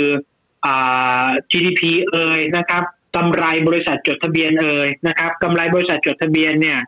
[1.52, 2.84] GDP เอ่ยนะครับ
[3.16, 6.80] กำไรบริษัทจดทะเบียนเอ่ยนะครับกำไรบริษัทจดทะเบียนเนี่ย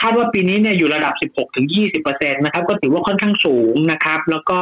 [0.00, 1.14] คาดว่าปีนี้เนี่ยอยู่ระดับ
[1.74, 4.60] 16-20%นะครับ ก็ถือว่าค่อนข้างสูงนะครับ แล้วก็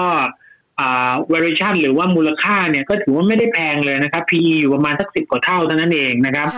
[1.32, 6.48] valuation หรือว่ามูลค่าเนี่ยก็ถือว่าไม่ได้แพงเลยนะครับ PE อยู่ประมาณสักสิบกว่าเท่าเท่านั้นเองนะครับ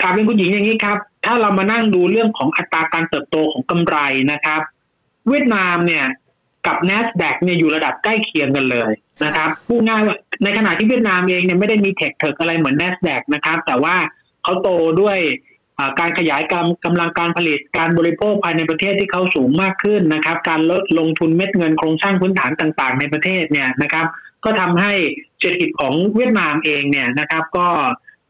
[0.00, 3.96] ถามเป็นคุณหญิงอย่างนี้ครับ ถ้าเรามานั่งดูเรื่องของอัตราการเติบโตของกำไร
[4.32, 4.60] นะครับ
[5.28, 6.04] เวียดนามเนี่ย
[6.66, 8.92] กับ NASDAQ เนี่ยอยู่ระดับใกล้เคียงกันเลย
[9.24, 13.94] นะครับพูดง่ายว่าในขณะที่เวียดนามเองเนี่ยไม่ได้มีเทคเทคอะไรเหมือน NASDAQ นะครับ แต่ว่า
[14.42, 14.68] เขาโต
[15.00, 15.18] ด้วย
[16.00, 24.06] การขยายกำกำลังการผลิตการบริโภคภายในประเทศที่เขาสูงมากขึ้นนะครับ การลดลงทุนเม็ดเงินโครงสร้างพื้นฐานต่างๆ ในประเทศเนี่ยนะครับ
[24.44, 24.92] ก็ทำให้
[25.38, 27.66] เศรษฐกิจของเวียดนามเองเนี่ยนะครับ ก็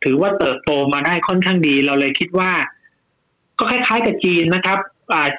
[0.05, 2.53] ถือว่าเติบโตมาได้ค่อนข้างดี เราเลยคิดว่า
[3.59, 4.79] ก็คล้ายๆกับจีนนะครับ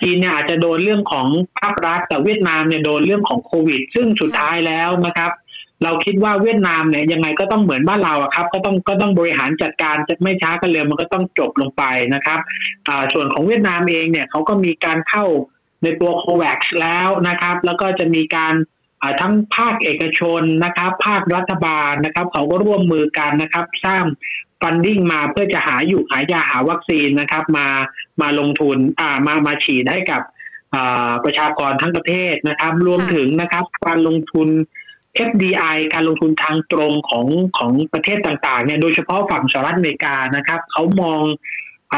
[0.02, 1.28] จีนเนี่ยอาจจะโดนเรื่องของ
[1.60, 5.32] ภาครัฐแต่เวียดนามเนี่ยโดนเรื่องของโควิด ซึ่งสุดท้ายแล้วนะครับ
[5.84, 11.84] เราคิดว่าเวียดนามเนี่ยยังไงก็ต้องเหมือนบ้านเราอะครับ ก็ต้องก็ต้องบริหารจัดการจะไม่ช้าก็เร็วมันก็ต้องจบลงไป
[12.14, 12.40] นะครับ
[13.14, 15.26] ส่วนของเวียดนามเองเนี่ยเขาก็มีการเข้า
[15.84, 18.54] ในตัวโควัคแล้วนะครับ แล้วก็จะมีการ
[19.22, 24.04] ทั้งภาคเอกชนนะครับ ภาครัฐบาลนะครับ เขาก็ร่วมมือกันนะครับ สร้าง
[24.62, 27.68] ฟันดิ้งมาเพื่อจะหาอยู่หายาหาวัคซีนนะครับ มา
[28.22, 30.22] มาลงทุนอ่ามามาฉีดให้กับ
[31.24, 34.50] ประชากรทั้งประเทศนะครับ รวมถึงนะครับ การลงทุน
[35.30, 37.26] FDI การลงทุนทางตรงของ
[37.58, 41.22] ของประเทศต่างๆเนี่ยโดยเฉพาะฝั่งสหรัฐอเมริกานะครับเขามอง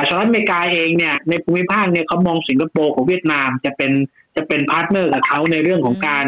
[0.07, 3.91] สหรัฐอเมริกาเองเนี่ยในภูมิภาคเนี่ยเขามองสิงคโปร์ของเวียดนามจะเป็น
[4.35, 6.25] จะเป็น partner กับเขาในเรื่องของการ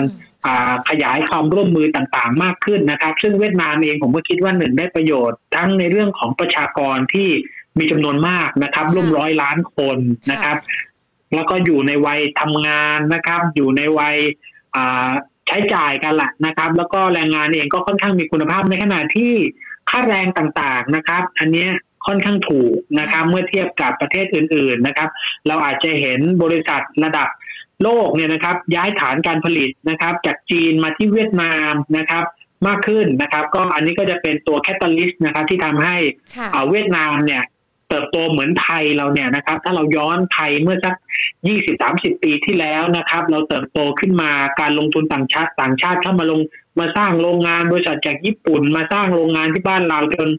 [0.89, 7.30] ขยายความร่วมมือต่างๆ มากขึ้นนะครับ ซึ่งเวียดนามเองผมก็คิดว่าหนึ่งได้ประโยชน์ ทั้งในเรื่องของประชากรที่
[7.78, 9.97] มีจำนวนมากนะครับร่วมร้อยล้านคน
[10.32, 10.58] นะครับ
[11.34, 14.17] แล้วก็อยู่ในวัยทำงานนะครับ อยู่ในวัย
[15.49, 19.33] ใช้จ่ายกันแหละนะครับ แล้วก็แรงงานเองก็ค่อนข้างมีคุณภาพในขณะที่
[19.89, 21.67] ค่าแรงต่างๆนะครับ อันนี้
[22.07, 25.09] ค่อนข้างถูกนะครับ เมื่อเทียบกับประเทศอื่น ๆนะครับ
[25.47, 27.27] เราอาจจะเห็นบริษัทระดับ
[27.83, 32.23] โลกเนี่ยนะครับ ย้ายฐานการผลิตนะครับ จากจีนมาที่เวียดนามนะครับ
[32.67, 35.95] มากขึ้นนะครับ ก็อันนี้ก็จะเป็นตัวแคตตาลิสต์นะครับที่ทำให้
[36.69, 37.43] เวียดนามเนี่ย
[37.89, 40.95] เติบโตเหมือนไทยเราเนี่ยนะครับ ถ้าเราย้อนไทยเมื่อสัก
[41.47, 46.39] ยี่สิบสามสิบปีที่แล้วนะครับ เราเติบโตขึ้นมาการลงทุนต่างชาติต่างชาติเข้ามาลง
[46.80, 50.30] มาสร้างโรงงานบริษัทจากญี่ปุ่น มาสร้างโรงงานที่บ้านเราจน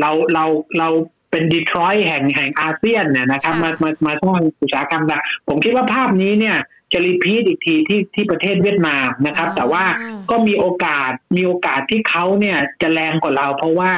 [0.00, 0.44] เราเรา
[0.78, 0.88] เรา
[1.30, 6.56] เป็นดีทรอยต์แห่งแห่งอาเซียนเนี่ยนะครับมามามาสร้างอุตสาหกรรมต่างผมคิดว่าภาพนี้เนี่ย
[6.92, 9.84] จะรีพีทอีกทีที่ที่ประเทศเวียดนามนะครับ แต่ว่า
[10.30, 13.92] ก็มีโอกาสมีโอกาสที่เขาเนี่ยจะแรงกว่าเราเพราะว่า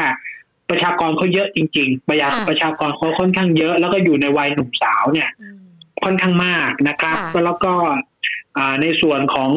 [0.71, 5.29] ประชากรเขาเยอะจริง ๆ ประชาประชากรเขาค่อนข้างเยอะ แล้วก็อยู่ในวัยหนุ่มสาวเนี่ย
[6.05, 7.73] ค่อนข้างมากนะครับ แล้วก็
[8.81, 9.53] ในส่วนของ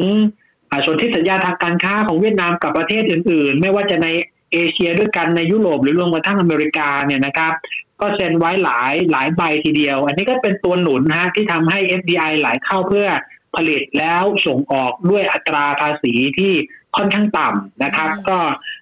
[0.86, 4.08] ส่วนที่สัญญาทางการค้าของเวียดนามกับประเทศอื่น ๆ ไม่ว่าจะใน
[4.54, 7.54] เอเชียด้วยกันในยุโรปหรือรวมกระทั่งอเมริกาเนี่ยนะครับ
[8.02, 13.08] ก็เซ็นไว้หลายหลายใบทีเดียว อันนี้ก็เป็นตัวหนุนฮะที่ทำให้ FDI ไหลเข้าเพื่อ
[13.56, 16.54] ผลิตแล้วส่งออกด้วยอัตราภาษีที่
[16.98, 18.38] ค่อนข้างต่ำนะครับ ก็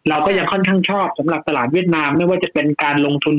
[0.10, 3.36] เราก็ยังค่อนข้างชอบสำหรับตลาดเวียดนาม ไม่ว่าจะเป็นการลงทุน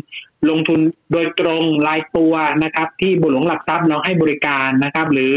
[0.51, 0.81] ลงทุน
[1.13, 2.33] โดยตรงรายตัว
[2.65, 5.37] นะครับ ที่บุหลวงหลักทรัพย์เราให้บริการนะครับ หรือ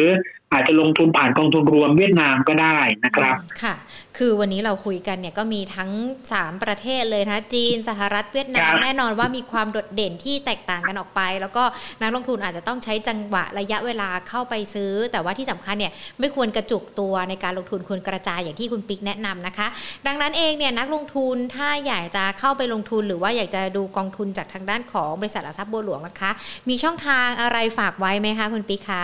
[0.56, 3.76] อาจจะลงทุนผ่านกองทุนรวมเวียดนามก็ได้นะครับค่ะ
[4.18, 5.91] คือวันนี้เราคุยกันเนี่ยก็มีทั้ง
[6.30, 11.63] 3 ประเทศเลยนะจีนสหรัฐเวียดนามแน่นอนว่ามีความโดดเด่นที่แตกต่างกันออกไป แล้วก็
[12.02, 19.68] นักลงทุนอาจจะต้องใช้จังหวะระยะเวลาเข้าไปซื้อ แต่ว่าที่สำคัญเนี่ยไม่ควรกระจุกตัวในการลงทุนควรกระจายอย่างที่คุณปิ๊กแนะนำนะคะ
[20.08, 26.32] ดังนั้นเองเนี่ยนักลงทุนถ้าอยากจะเข้าไปลงทุนหรือว่าอยากจะดูกองทุนจากทางด้านของบริษัทหลักทรัพย์บัวหลวงนะคะ
[26.70, 28.94] มีช่องทางอะไรฝากไว้ไหมคะคุณปิ๊กค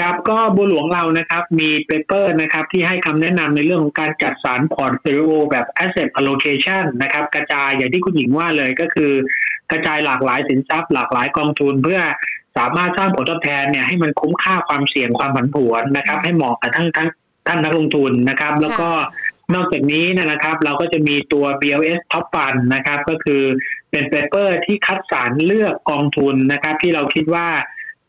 [0.00, 9.12] ครับก็บัวหลวงเรานะครับมี paper นะครับที่ให้คำแนะนำในเรื่องของการจัดสรร portfolio แบบ asset allocation นะครับกระจายอย่างที่คุณหญิงว่าเลยก็คือ
[9.70, 12.00] กระจายหลากหลายสินทรัพย์ หลากหลายกองทุนเพื่อ
[12.56, 17.08] สามารถสร้างผลตอบแทนเนี่ยให้มันคุ้มค่าความเสี่ยงความผันผวนนะครับ ให้เหมาะกับทั้งทั้ง
[17.46, 18.90] ท่านนักลงทุนนะครับ แล้วก็
[19.54, 23.42] นอกจากนี้นะครับ เราก็จะมีตัว BLS Top Fund นะครับ ก็คือ
[23.90, 27.48] เป็น paper ที่คัดสรรเลือกกองทุนนะครับ ที่เราคิดว่า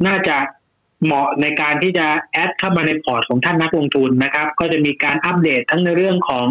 [0.07, 0.37] น่าจะ
[1.03, 6.47] เหมาะในการที่จะแอดเข้ามาในพอร์ตของท่านนักลงทุนนะครับ ก็จะมีการอัปเดตทั้งในเรื่องของ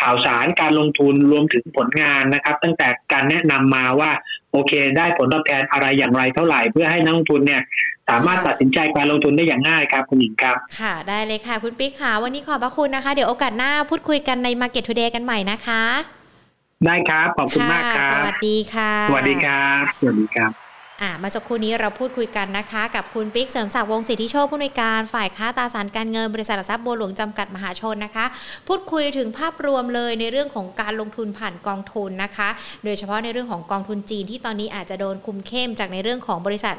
[0.00, 4.10] ข่าวสารการลงทุนรวมถึงผลงานนะครับ ตั้งแต่การแนะนำมาว่า
[4.52, 7.62] โอเค ได้ผลตอบแทนอะไรอย่างไรเท่าไหร่ เพื่อให้นักลงทุนเนี่ย
[8.08, 15.82] สามารถตัดสินใจการลงทุนได้อย่างง่ายครับคุณหญิงครับ ค่ะได้เลยค่ะ คุณปิ๊กค่ะ วันนี้ขอบพระคุณนะคะ เดี๋ยวโอกาสหน้าพูดคุยกันใน Market Today กันใหม่นะคะ
[16.86, 20.69] ได้ครับ ขอบคุณมากครับ สวัสดีค่ะ สวัสดีครับ สวัสดีครับ
[21.02, 28.26] อ่ามาสักครู่นี้เราพูดคุยกันนะคะ กับคุณปิ๊กเสริมศักดิ์วงศิทธิโชคผู้ในการฝ่ายค้าตราสารการเงินบริษัทหลักทรัพย์บัวหลวงจำกัดมหาชนนะคะ
[28.68, 32.48] พูดคุยถึงภาพรวมเลยในเรื่องของการลงทุนผ่านกองทุนนะคะ
[32.84, 36.74] โดยเฉพาะในเรื่องของกองทุนจีนที่ตอนนี้อาจจะโดนคุมเข้มจากในเรื่องของบริษัท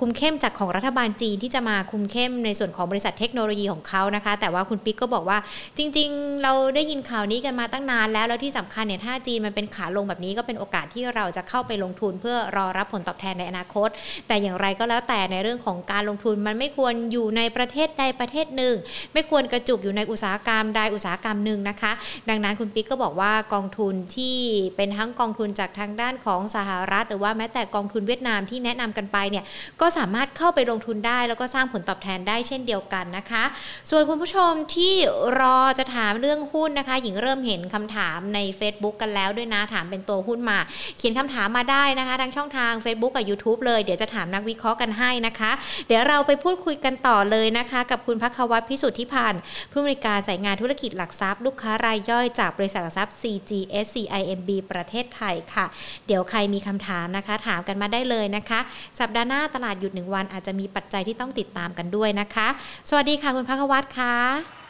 [0.00, 5.38] คุมเข้มจากของรัฐบาลจีนที่จะมาคุมเข้มในส่วนของบริษัทเทคโนโลยีของเขานะคะ แต่ว่าคุณปิ๊กก็บอกว่า
[5.78, 13.88] จริง ๆ เราได้ยินข่าวนี้กันมาตั้งนานแล้วแล้วที่สำคัญเนี่ยถ้าจีนมันเป็นขาลงแบบนี้ก็เป็นโอกาสที่เราจะเข้าไปลงทุนเพื่อรอรับผลตอบแทนในอนาคต
[14.28, 18.74] แต่อย่างไรก็แล้วแต่ในเรื่องของการลงทุนมันไม่ควรอยู่ในประเทศใดประเทศหนึ่ง
[19.12, 21.92] ไม่ควรกระจุกอยู่ในอุตสาหกรรมใดอุตสาหกรรมหนึ่งนะคะ
[22.28, 24.36] ดังนั้นคุณปิ๊กก็บอกว่ากองทุนที่
[24.76, 29.44] เป็นทั้งกองทุนจากทางด้านของสหรัฐ หรือว่าแม้แต่กองทุนเวียดนามที่แนะนำกันไปเนี่ย
[29.80, 33.44] ก็สามารถเข้าไปลงทุนได้ แล้วก็สร้างผลตอบแทนได้เช่นเดียวกันนะคะ
[33.90, 34.94] ส่วนคุณผู้ชมที่
[35.40, 40.58] รอจะถามเรื่องหุ้นนะคะ หญิงเริ่มเห็นคำถามใน Facebook กันแล้วด้วยนะถามเป็นตัวหุ้นมา
[40.96, 45.52] เขียนคำถามมาได้นะคะทางช่องทาง Facebook กับ YouTube เลยเดี๋ยวจะถามนักวิเคราะห์กันให้นะคะ
[45.88, 49.40] เดี๋ยวเราไปพูดคุยกันต่อเลยนะคะ กับคุณพักวัตรพิสุทธิพันธ์
[49.72, 55.66] ผู้อำนวยการสายงานธุรกิจหลักทรัพย์ ลูกค้ารายย่อยจากบริษัทหลักทรัพย์ CGSCIMB ประเทศไทยค่ะ
[56.06, 58.60] เดี๋ยวใครมีคำถามนะคะ ถามกันมาได้เลยนะคะ
[59.00, 62.48] สัปดาห์หน้าตลาดหยุดหนึ่งวันอาจจะมีปัจจัยที่ต้องติดตามกันด้วยนะคะ
[62.88, 64.61] สวัสดีค่ะคุณพักวัตรค่ะ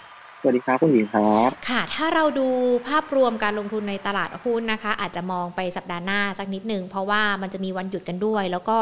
[0.45, 2.49] สวัสดีครับคุณหญิงครับค่ะ ถ้าเราดู
[2.89, 8.79] ภาพรวมการลงทุนในตลาดหุ้นนะคะ อาจจะมองไปสัปดาห์หน้าสักนิดหนึ่งเพราะว่ามันจะมีวันหยุดกันด้วย แล้วก็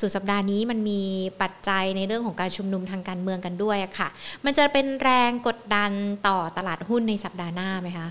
[0.00, 1.00] สุดสัปดาห์นี้มันมี
[1.42, 4.08] ปัจจัยในเรื่องของการชุมนุมทางการเมืองกันด้วยอะค่ะ
[4.44, 5.90] มันจะเป็นแรงกดดัน
[6.28, 8.08] ต่อตลาดหุ้นในสัปดาห์หน้าไหมคะ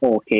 [0.00, 0.30] โอเค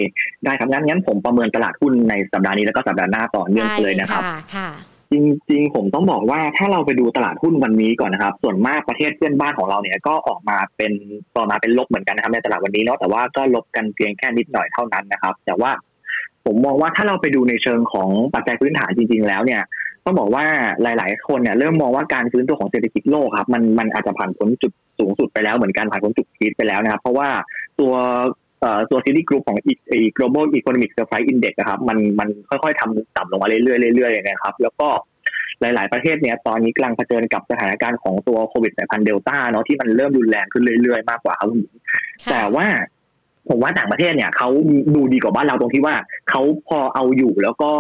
[0.45, 4.69] ได้ครับงั้นงั้นผมประเมินตลาดหุ้นในสัปดาห์นี้แล้วก็สัปดาห์หน้าต่อเนื่องเลยนะครับค่ะค่ะ
[5.13, 5.15] จ
[5.51, 10.93] ริงๆ ผมต้องบอกว่าถ้าเราไปดูตลาดหุ้นวันนี้ก่อนนะครับ ส่วนมากประเทศเพื่อนบ้านของเราเนี่ยก็ออกมาเป็น
[11.37, 15.71] ต่อมาเป็นลบเหมือนกันนะครับในตลาดวันนี้เนาะแต่ว่าก็ลบกันเพียงแค่นิดหน่อยเท่านั้นนะครับ แต่ว่า
[16.45, 19.63] ผมมองว่าถ้าเราไปดูในเชิงของปัจจัยพื้นฐานจริง ๆ แล้วเนี่ย
[20.05, 20.45] ต้องบอกว่า
[20.83, 27.29] หลาย ๆ คนเนี่ยเริ่มมองว่าการฟื้นตัวของเศรษฐกิจโลกครับมันมันอาจจะผ่านพ้นจุดสูงสุดไปแล้วเหมือนกันผ่านพ้นจุด peak ไปแล้วนะครับ เพราะว่า
[27.81, 27.93] ตัว
[28.91, 34.89] ตัว Citigroup ของอี global economic surprise index นะครับมันมันค่อยๆทำต่ำลงมาเรื่อยๆเรื่อยๆนะครับ แล้วก็
[35.61, 41.75] หลาย ๆ ประเทศเนี่ยตอนนี้กำลังเผชิญกับสถานการณ์ของตัวโควิดสายพันธุ์เดลต้าเนาะที่มันเริ่มรุนแรงขึ้นเรื่อยๆ มากกว่าครับคุณหญิง
[42.31, 42.67] แต่ว่า
[43.49, 44.49] ผมว่าต่างประเทศเนี่ยเขา
[44.95, 45.95] ดูดีกว่าบ้านเราตรงที่ว่า
[46.31, 47.71] เขาพอเอาอยู่แล้วก็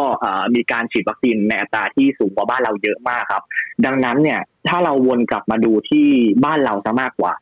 [0.54, 3.42] มีการฉีดวัคซีนในอัตราที่สูงกว่าบ้านเราเยอะมากครับ
[3.84, 6.06] ดังนั้นเนี่ยถ้าเราวนกลับมาดูที่
[6.44, 7.32] บ้านเราซะมากกว่า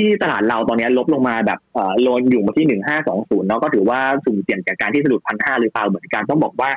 [0.00, 1.58] ที่ตลาดเราตอนนี้ลบลงมาแบบ
[2.02, 6.70] โลนอยู่มาที่หนึ่งห้าสองศูนย์เนาะก็ถือว่าสุ่มเสี่ยงจากการที่สะดุดพันห้าหรือเปล่าเหมือนกันต้องบอกว่า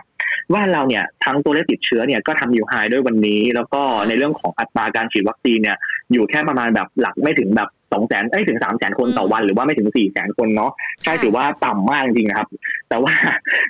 [0.53, 5.77] ว่าเราเนี่ยทั้งตัวเลขติดเชื้อเนี่ยก็ทำอยู่ไฮด้วยวันนี้ แล้วก็ในเรื่องของอัตราการฉีดวัคซีนเนี่ย
[6.13, 10.71] อยู่แค่ประมาณแบบหลักไม่ถึงแบบ สองแสนเอ้ยถึงสามแสนคนต่อวันหรือว่าไม่ถึงสี่แสนคนเนาะ
[11.03, 12.47] ใช่ถือว่าต่ำมากจริงๆนะครับ
[12.89, 13.13] แต่ว่า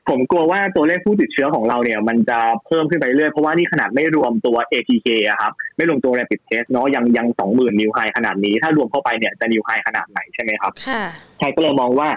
[0.09, 12.09] ผมกลัวว่าตัวเลขผู้ติดเชื้อของเราเนี่ย มันจะเพิ่มขึ้นไปเรื่อยเพราะว่านี่ขนาดไม่รวมตัว ATK อะครับ ไม่รวมตัว rapid test เนาะยังยังสองหมื่นนิวไฮขนาดนี้ ถ้ารวมเข้าไปเนี่ยจะนิวไฮขนาดไหนใช่ไหมครับค่ะใช่ก็เลยมองว่า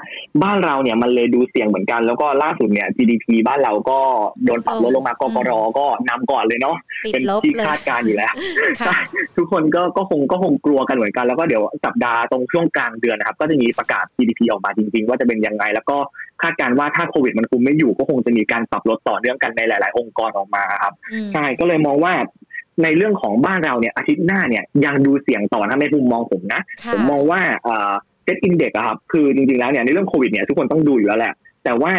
[0.42, 3.98] บ้านเราเนี่ยมันเลยดูเสี่ยงเหมือนกัน แล้วก็ล่าสุดเนี่ย GDP บ้านเราก็
[4.44, 6.76] โดนปรับลดลงมากกรก็นำก่อนเลยเนาะ
[7.12, 8.32] เป็นที่คาดการอยู่แล้ว
[9.36, 15.96] ทุกคนก็ก็คงก็คงกลัวกันเหมือนกันแล้วก็เดี๋ยวสัปดาห์ตรงช่วงกลางเดือนนะครับ ก็จะมีประกาศ GDP ออกมาจริง ๆ ว่าจะเป็นยังไง แล้วก็
[16.42, 20.94] คาดการว่าถ้าโควิดมันคุมไม่อยู่ก็คงจะมีการปรับลดต่อเนื่องกันในหลาย ๆ องค์กรออกมาครับ
[21.32, 22.12] ใช่ก็เลยมองว่า
[22.82, 26.60] ในเรื่องของบ้านเราเนี่ยอาทิตย์หน้าเนี่ยยังดูเสี่ยงต่อนะในมุมมองผมนะ
[26.92, 27.40] ผมมองว่า
[28.26, 31.34] เซ็ตอินเด็กซ์ครับคือจริงๆแล้วเนี่ยในเรื่องโควิดเนี่ยทุกคนต้องดูอยู่แล้วแหละ
[31.64, 31.92] แต่ว่า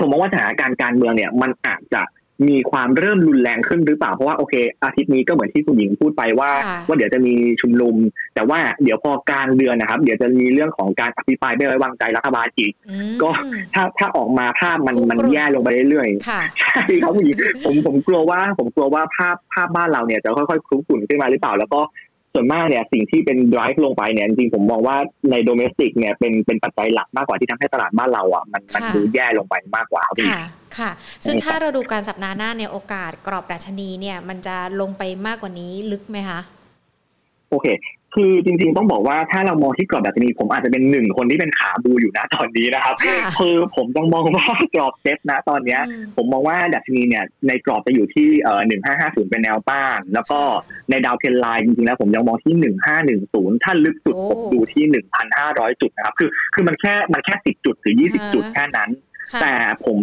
[0.00, 2.02] ผมมองว่าสถานการณ์การเมืองเนี่ยมันอาจจะ
[2.48, 6.50] มีความเริ่มรุนแรงขึ้นหรือเปล่า เพราะว่าโอเค อาทิตย์นี้ก็เหมือนที่คุณหญิงพูดไปว่า
[6.86, 7.94] ว่าเดี๋ยวจะมีชุมนุม
[8.34, 12.72] แต่ว่าเดี๋ยวพอกลางเดือนนะครับ เดี๋ยวจะมีเรื่องของการอภิปรายไม่ไว้วางใจรัฐบาลอีก
[13.22, 13.28] ก็
[13.74, 16.38] ถ้าถ้าออกมาภาพมันมันแย่ลงไปเรื่อยๆใช่
[17.02, 21.80] ครับคุณหญิงผมผมกลัวว่าผมกลัวว่าภาพภาพบ้านเราเนี่ยจะค่อยๆคลุ้ฝุ่นขึ้นมาหรือเปล่า แล้วก็
[22.36, 24.96] ส่วนมากเนี่ยสิ่งที่เป็น drive ลงไปเนี่ยจริงๆผมมองว่า
[25.30, 30.28] ในโดเมสติกเนี่ยเป็นเป็นปัจจัยหลักมากกว่าที่ทำให้ตลาดบ้านเราอะมันมันดูแย่ลงไปมากกว่าครับพี่
[30.78, 30.90] ค่ะ
[31.26, 36.40] ซึ่งถ้าเราดูการสัปดาห์หน้าเนี่ยโอกาสกรอบดัชนีเนี่ยมันจะลงไปมากกว่านี้ลึกไหมคะ
[37.50, 37.66] โอเค
[38.18, 42.94] คือจริงๆต้องบอกว่าถ้าเรามองที่กรอบดัชนีผมอาจจะเป็นหนึ่งคนที่เป็นขาบูอยู่นะตอนนี้นะครับ
[43.38, 45.80] คือผมต้องมองว่ากรอบเซตนะตอนเนี้ย
[46.16, 50.40] ผมมองว่าดัชนีเนี่ยในกรอบจะอยู่ที่เอ่อหนึ่งห้าห้าศูนย์เป็นแนวต้าน แล้วก็
[50.90, 58.90] ในดาวเทนไลน์จริงๆแล้วผมยังมองที่หนึ่งห้าหนึ่งศูนย์ถ้าลึกสุดผมดูที่หนึ่งพันห้าร้อยจุดนะครับคือคือมันแค่มันแค่สิบจุดหรือยี่สิบจุดแค่นั้น
[59.40, 59.98] แต่ผม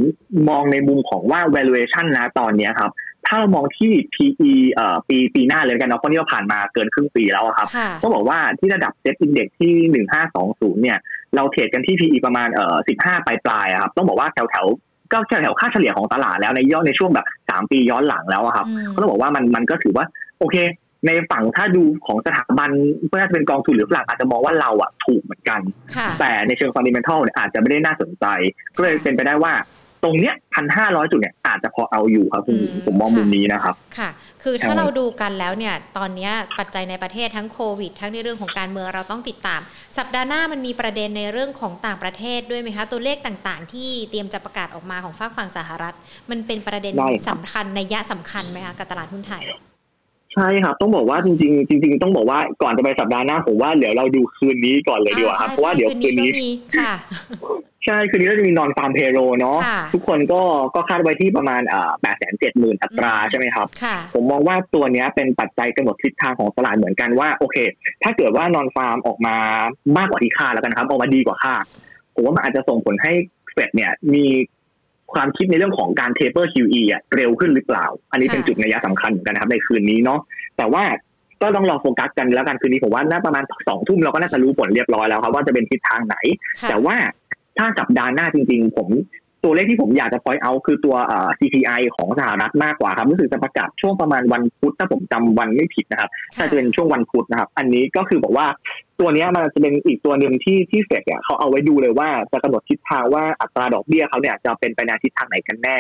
[0.49, 2.91] มองในมุมของว่า valuation นะตอนนี้ครับ
[3.27, 7.67] ถ้าเรามองที่ PE เอ่อปีปีหน้าเลยกันเนาะเพราะนี่เราผ่านมาเกินครึ่งปีแล้วครับ
[8.01, 10.97] ต้องบอกว่าที่ระดับเซ็ตอินเด็กที่หนึ่งห้าสองศูนย์เนี่ย
[11.36, 14.65] เราเทรดกันที่ PE ประมาณเอ่อสิบห้าปลายปลายครับ ต้องบอกว่าแถวแถว
[15.13, 20.05] ก็แถวค่าเฉลี่ยของตลาดแล้วในย่อในช่วงแบบสามปีย้อนหลังแล้วครับ ก็ต้องบอกว่ามันมันก็ถือว่า
[20.39, 20.57] โอเค
[21.07, 22.69] ในฝั่งถ้าดูของสถาบัน
[23.09, 25.59] ไม่ว่าจะเป็นกองทุนหรือฝรั่งอาจจะมองว่าเราอะถูกเหมือนกัน
[26.19, 28.25] แต่ในเชิงฟันดิเมนทัลเนี่ยอาจจะไม่ได้น่าสนใจ
[28.75, 29.53] ก็เลยเป็นไปได้ว่า
[30.03, 34.09] ตรงเนี้ยพันห้าร้อยจุดเนี่ยอาจจะพอเอาอยู่ครับคุณผมมองมุมนี้นะครับ ค่ะ
[34.43, 39.61] คือถ้าเราดูกันแล้วเนี่ย ตอนนี้ปัจจัยในประเทศทั้งโควิด ทั้งในเรื่องของการเมืองเราต้องติดตาม
[39.97, 45.95] สัปดาห์หน้ามันมีประเด็นในเรื่องของต่างประเทศด้วยไหมคะ ตัวเลขต่างๆ ที่เตรียมจะประกาศออกมาของฝั่งฝั่งสหรัฐ
[46.29, 46.93] มันเป็นประเด็น
[47.29, 49.43] สำคัญในยะสำคัญไหมคะกับตลาดหุ้นไทย
[50.33, 56.31] ใช่ครับ ต้องบอกว่าจริงๆจริง ๆ ต้องบอกว่าก่อนจะไปสัปดาห์หน้าผมว่าเดี๋ยวเราดูคืนนี้ก่อนเลยดีกว่าครับเพราะว่าเดี๋ยวคืนนี้
[57.86, 59.60] ใช่คืนนี้เราจะมีนอนฟาร์มเพโรเนาะ
[59.93, 60.41] ทุกคนก็
[60.76, 63.67] ก็คาดไว้ที่ประมาณอ่าแปดแสนเจ็ดหมื่นอัตราใช่ไหมครับ
[64.13, 67.58] ผมมองว่าตัวนี้เป็นปัจจัยกำหนดทิศทางของตลาดเหมือนกันว่าโอเค
[68.04, 69.36] ถ้าเกิดว่านอนฟาร์มออกมา
[69.98, 71.63] มากกว่าที่คาดแล้วกันครับออกมาดีกว่าคาด
[72.15, 73.13] ผมว่ามันอาจจะส่งผลให้
[73.54, 74.26] เฟดเนี่ยมี
[75.13, 80.19] ความคิดในเรื่องของการเทเปอร์ QE อะเร็วขึ้นหรือเปล่า อันนี้เป็นจุดนัยสำคัญเหมือนกันนะครับในคืนนี้เนาะ
[80.58, 80.84] แต่ว่า
[81.41, 86.15] ก็ต้องรอโฟกัสกันแล้วกันคืนนี้ผมว่าน่าประมาณสองทุ่มเราก็น่าจะรู้ผลเรียบร้อยแล้วครับว่าจะเป็นทิศทางไหน
[86.69, 86.96] แต่ว่า
[87.57, 88.89] ถ้าสัปดาห์หน้าจริง ๆ ผม
[89.43, 90.95] ตัวเลขที่ผมอยากจะพอยเอาคือตัว
[91.39, 98.47] CPI ของสหรัฐมากกว่าครับรู้สึกจะประกาศช่วงประมาณวันพุธถ้าผมจำวันไม่ผิดนะครับถ้าจะเป็นช่วงวันพุธนะครับ อันนี้ก็คือบอกว่า
[98.99, 105.77] ตัวนี้มันจะเป็นอีกตัวหนึ่งที่ที่เฟดเนี่ยเขาเอาไว้ดูเลยว่าจะกำหนดทิศทางว่าอัตราดอกเบี้ยเขาเนี่ยจะเป็นไปในทิศทางไหนกันแน่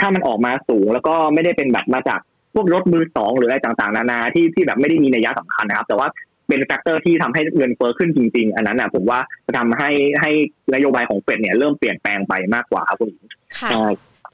[0.00, 2.20] ถ้ามันออกมาสูงแล้วก็ไม่ได้เป็นแบบมาจาก
[2.54, 6.08] พวกรถมือสองหรืออะไรต่างๆ นานาที่ที่แบบไม่ได้มีนัยสำคัญนะครับ แต่ว่า
[6.48, 10.30] เป็น factor ที่ทำให้เงินเฟ้อขึ้นจริง ๆ อันนั้นนะผมว่าจะทำให้ให้
[10.74, 13.10] นโยบายของเฟดเนี่ยเริ่มเปลี่ยนแปลงไปมากกว่าครับคุณ
[13.58, 13.70] ค่ะ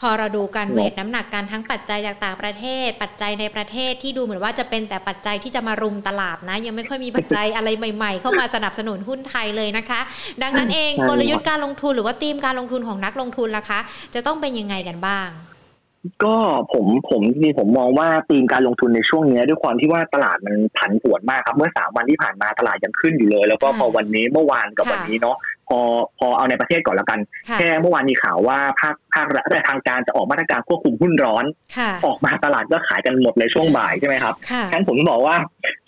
[0.00, 10.00] พอเราดูการ weight น้ำหนักการทั้งปัจจัยจากต่างประเทศ ปัจจัยในประเทศที่ดูเหมือนว่าจะเป็นแต่ปัจจัยที่จะมารุมตลาดนะ ยังไม่ค่อยมีปัจจัยอะไรใหม่ ๆ เข้ามาสนับสนุนหุ้นไทยเลยนะคะ
[10.42, 13.80] ดังนั้นเองกลยุทธ์การลงทุนหรือว่าธีมการลงทุนของนักลงทุนล่ะคะ
[14.14, 15.28] จะต้องเป็นยังไงกันบ้าง
[16.24, 16.34] ก็
[16.72, 25.80] ผมผมนี่ผมมองว่าธีมการลงทุนในช่วงนี้ด้วยความที่ว่าตลาดมันผันผวนมากครับ เมื่อสามวันที่ผ่านมาตลาดยังขึ้นอยู่เลย แล้วก็พอวันนี้เมื่อวานกับวันนี้เนาะพ อ
[26.18, 27.20] พอเอาในประเทศก่อนแล้วกัน
[27.54, 31.44] แค่เมื่อวานมีข่าวว่าภาคภาครัฐทางการจะออกมาตรการควบคุมหุ้นร้อน
[32.06, 34.34] ออกมาตลาดก็ขายกันหมดเลยช่วงบ่ายใช่ไหมครับ
[34.70, 35.36] ฉะนั้นผมบอกว่า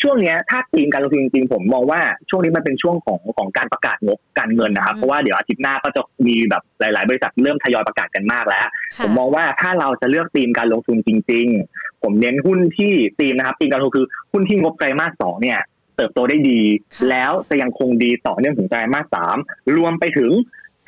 [0.03, 8.66] ช่วงนี้ถ้าธีมการลงทุนจริงๆผมมองว่าช่วงนี้มันเป็นช่วงของของการประกาศงบการเงินนะครับ เพราะว่าเดี๋ยวอาทิตย์หน้าก็จะมีแบบหลาย ๆ บริษัทเริ่มทยอยประกาศกันมากแล้ว
[9.05, 15.61] ผมมองว่าถ้าเราจะเลือกธีมการลงทุนจริง ๆ ผมเน้นหุ้นที่ธีมนะครับธีมการลงทุนคือหุ้นที่งบไตรมาสสองเนี่ย
[15.96, 16.61] เติบโตได้ดี
[17.11, 19.37] แล้วจะยังคงดีต่อเนื่องถึงไตรมาสสาม
[19.76, 20.33] รวมไปถึง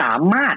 [0.03, 0.57] สามารถ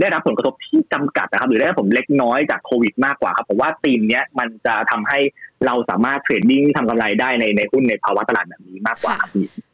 [0.00, 5.18] ได้รับผลกระทบที่จำกัดนะครับ หรือได้ผลเล็กน้อยจากโควิดมากกว่าครับผมว่าธีมเนี้ยมันจะทำให้
[5.66, 9.30] เราสามารถเทรดดิ้งทำกำไรได้ในในหุ้นในภาวะตลาดแบบนี้มากกว่าครับ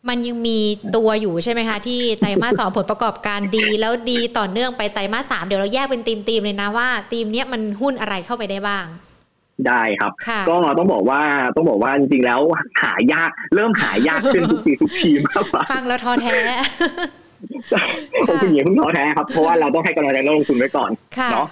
[0.09, 0.59] มันยังมี
[0.97, 8.87] ตัวอยู่ใช่ไหมคะ ที่ไตรมาสสองผลประกอบการดี แล้วดีต่อเนื่องไปไตรมาสสามเดี๋ยวเราแยกเป็นธีมธีมเลยนะว่าธีมเนี้ยมันหุ้นอะไรเข้าไปได้บ้าง
[9.69, 10.13] ได้ครับ
[10.49, 11.21] ก็ต้องบอกว่า
[11.57, 12.41] ต้องบอกว่าจริงๆแล้ว
[12.83, 16.37] หายากเริ่มหายากขึ้นทุกปีทุกทีมากกว่าฟังแล้วท้อแท้
[18.29, 20.91] ผมคุณหญิงเพิ่งท้อแท้ครับเพราะว่าเราต้องให้กำลังใจนักลงทุนไว้ก่อน
[21.33, 21.47] เนาะ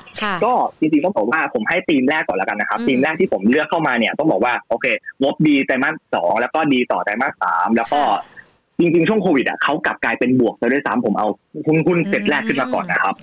[0.45, 4.87] ก็จริงๆต้องบอกว่าผมให้ทีมแรกก่อนแล้วกันนะครับทีมแรกที่ผมเลือกเข้ามาเนี่ยต้องบอกว่าโอเค
[5.23, 8.01] งบดีไตรมาสสองแล้วก็ดีต่อไตรมาสสามแล้วก็
[8.81, 11.29] จริงๆช่วงโควิดอะเขากลับกลายเป็นบวกเลยด้วยซ้ำผมเอา
[11.67, 13.15] หุ้นหุ้นเซ็ตแรกขึ้นมาก่อนนะครับ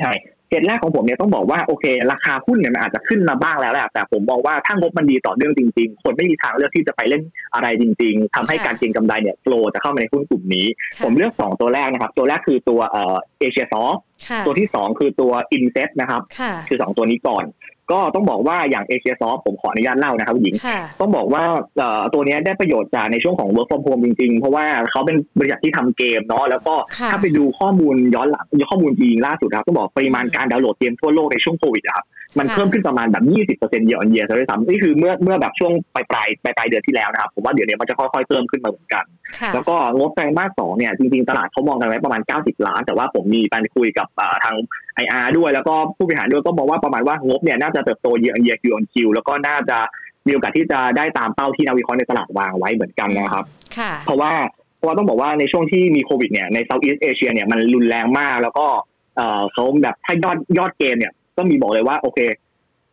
[0.00, 0.12] ใช่
[0.50, 7.22] เกตแรกของผมเนี่ยต้องบอกว่าโอเค ราคาหุ้นเนี่ยมันอาจจะขึ้นมาบ้างแล้วแหละแต่ผมมองว่าถ้างบมันดีต่อเนื่องจริง ๆ คนไม่มีทางเลือกที่จะไปเล่น
[7.54, 10.66] อะไรจริง ๆทำให้การเก็งกำไรเนี่ยโฟลจะเข้ามาในหุ้นกลุ่มนี้
[11.04, 12.80] ผมเลือกสองตัวแรกนะครับ ตัวแรกคือตัว
[13.40, 13.96] Asiasoft
[14.46, 16.22] ตัวที่สองคือตัว INSET นะครับ
[16.68, 17.44] คือสองตัวนี้ก่อน
[17.92, 20.54] ก็ต้องบอกว่าอย่าง Asiasoft ผมขออนุญาตเล่านะครับหญิง
[21.00, 21.42] ต้องบอกว่า
[22.12, 26.74] ตัวนี้ได้ประโยชน์จากในช่วงของ work from home จริงๆ เพราะว่าเขาเป็นบริษัทที่ทำเกมเนาะแล้วก็
[27.10, 32.06] ถ้าไปดูข้อมูลย้อนหลังข้อมูลจริงล่าสุดครับต้องบอกปริมาณการดาวน์โหลดเกมทั่วโลกในช่วงโควิดครับ
[32.38, 33.24] มันเพิ่มขึ้นประมาณแบบ
[33.60, 39.04] 20%เยอะเยียร์เลยซ้ำนี่คือเมื่อเมื่อแบบช่วงปลายปลายปลายปลายเดือนที่แล้วนะครับผมว่าเดี๋ยวนี้มันจะค่อยๆเพิ่มขึ้นมาเหมือนกัน
[39.54, 44.08] แล้วก็งบไตรมาสสองเนี่ยจริงๆตลาดเขามองกันไว้ประมาณ 90 ล้าน แต่ว่าผมมีการคุยกับ
[44.44, 44.56] ทาง
[44.94, 49.78] IR ด้วยแล้วก็ผู้บริหารด้วยก็มองว่าประมาณว่างบเนี่ยน่าจะเติบโต year on year Q on Q แล้วก็น่าจะ
[50.26, 53.44] มีโอกาสที่จะได้ตามเป้าที่นักวิเคราะห์ในตลาดวางไว้เหมือนกันนะครับ
[54.06, 54.32] เพราะว่า
[54.76, 58.66] เพราะว่าต้องบอกว่าในช่วงที่มีโควิดเนี่ยใน Southeast Asia เนี่ยมันรุนแรงมาก แล้วก็
[59.52, 62.18] เขาแบบถ้ายอดยอดเกมเนี่ยก็มีบอกเลยว่าโอเค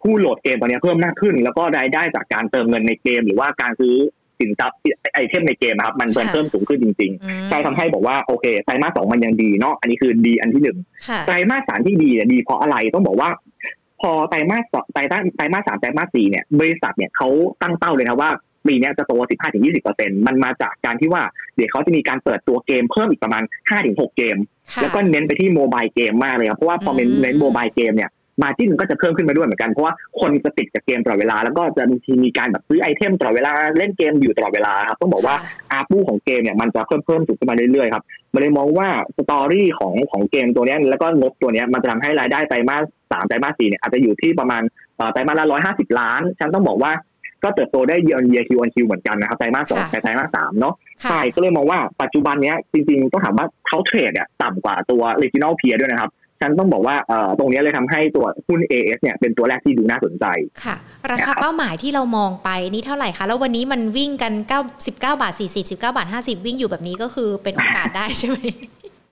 [0.01, 3.95] ผู้โหลดเกมตอนนี้เพิ่มมากขึ้น แล้วก็รายได้จากการเติมเงินในเกม หรือว่าการซื้อ
[4.39, 4.80] สินทรัพย์
[5.13, 10.77] item ในเกมครับ มันเพิ่มสูงขึ้นจริงๆใช่ทำให้บอกว่าโอเคไตรมาสสองมันยังดีเนาะอันนี้คือดีอันที่หนึ่ง
[11.25, 13.29] ไตรมาสสามที่ดีเนี่ยดีเพราะอะไรต้องบอกว่า
[14.02, 14.63] พอไตรมาส
[14.94, 17.27] ไตรมาสไตรมาสสามไตรมาสสี่เนี่ย บริษัทเนี่ยเขา
[17.62, 18.31] ตั้งเป้าเลยนะว่า
[18.67, 19.13] ปีนี้จะโต
[19.69, 21.23] 15-20%มันมาจากการที่ว่า
[21.56, 23.44] เดี๋ยวเขาจะมีการเปิดตัวเกมเพิ่มอีกประมาณ
[23.79, 24.38] 5-6 เกม
[24.81, 28.10] แล้วก็เน้นไปที่ mobile เกมมากเลยครับ เพราะว่าพอเน้น mobile เกมเนี่ย
[28.41, 35.35] margin ก็จะเพิ่มขึ้นมาด้วยเหมือนกันเพราะว่าคนจะติดกับเกมตลอดเวลา แล้วก็จะบางทีมีการแบบซื้อ item ตลอดเวลาเล่นเกมอยู่ตลอดเวลาครับต้องบอกว่า
[35.71, 44.62] ARPU ของเกมเนี่ยมันจะเพิ่มเพิ่มสูงขึ้นมาเรื่อยๆครับมันเลยมองว่า story ของของเกมตัวนี้แล้วก็งบตัวนี้มันจะทำให้รายได้ไตรมาสสามไตรมาสสี่เนี่ยอาจจะอยู่ที่ประมาณ
[45.13, 46.94] ไตรมาสละร้อยห้าสิบล้านฉะนั้นต้องบอกว่า
[47.44, 56.12] ก็เติบโตได้ year year Q on Q เหมือนกันนะครับไตรมาสสองไตรมาสสามเนาะใช่ก็เลยมองว่าปัจจุบันนี้จริงๆต้องถามว่าเขา trade เนี่ยต่ำกว่าตัว regional peer ด้วยนะครับ
[56.42, 60.25] ฉันต้องบอกว่าเอ่อตรงนี้เลยทำให้ตัวหุ้น AS เนี่ยเป็นตัวแรกที่ดูน่าสนใจ
[60.63, 60.75] ค่ะ
[61.12, 68.38] ราคาเป้าหมายที่เรามองไปนี่เท่าไหร่คะ แล้ววันนี้มันวิ่งกัน9 19 บาท 40 19 บาท 50 วิ่งอยู่แบบนี้ก็คือเป็นโอกาสได้ใช่ไหม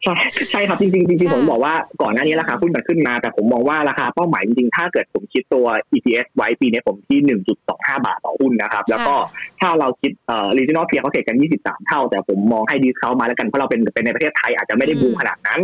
[0.06, 0.18] ใช่
[0.52, 7.20] ใช่ครับจริงๆจริงๆผมบอกว่าก่อนหน้านี้ราคาหุ้นมันขึ้นมา แต่ผมมองว่าราคาเป้าหมายจริงๆ ถ้าเกิดผมคิดตัว EPS ไว้ปีนี้ผมที่
[7.64, 9.16] 1.25 บาทต่อหุ้นนะครับ แล้วก็
[9.60, 15.60] ถ้าเราคิดเอ่อ regional peer เขาเทรดกัน 23 เท่า แต่ผมมองให้ดีเขามาแล้วกันเพราะเราเป็นเป็นในประเทศไทยอาจจะไม่ได้บูมขนาดนั้น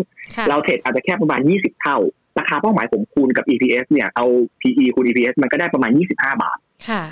[0.49, 1.97] เราเทรดอาจจะแค่ประมาณ 20 เท่า
[2.41, 4.25] ราคาเป้าหมายผมคูณกับ EPS เนี่ยเอา
[4.61, 6.59] PE คูณ EPS มันก็ได้ประมาณ 25 บาท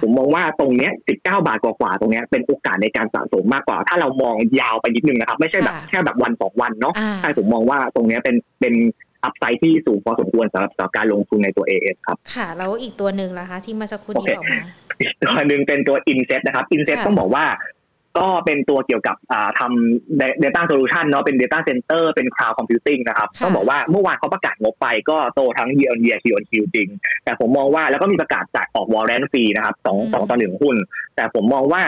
[0.02, 8.74] ผมมองว่าตรงเนี้ย19 บาทกว่าๆตรงเนี้ยเป็นโอกาสในการสะสมมากกว่า ถ้าเรามองยาวไปนิดนึงนะครับ ไม่ใช่แบบแค่แบบวันสองวันเนาะใช่ผมมองว่าตรงเนี้ยเป็นเป็น
[9.24, 14.62] อัพไซด์ที่สูงพอสมควรสำหรับสำหรับการลงทุนในตัว AS ครับ ค่ะ แล้วอีกตัวหนึ่งล่ะคะ ที่มาสักครู่นี้บอกมา
[15.00, 17.46] อีกตัวหนึ่งเป็นตัว Inset นะครับ Inset ต้องบอกว่า
[18.18, 19.16] ก็เป็นตัวเกี่ยวกับ
[19.60, 26.52] ทำ data solution เนาะเป็น data center เป็น cloud computing นะครับต้องบอกว่าเมื่อวานเขาประกาศงบไปก็โตทั้ง year on year Q on Q
[26.76, 26.88] จริง
[27.24, 30.76] แต่ผมมองว่าแล้วก็มีประกาศจ่ายออก warrant ฟรีนะครับสองสองต่อหนึ่งหุ้น
[31.16, 31.84] แต่ผมมองว่า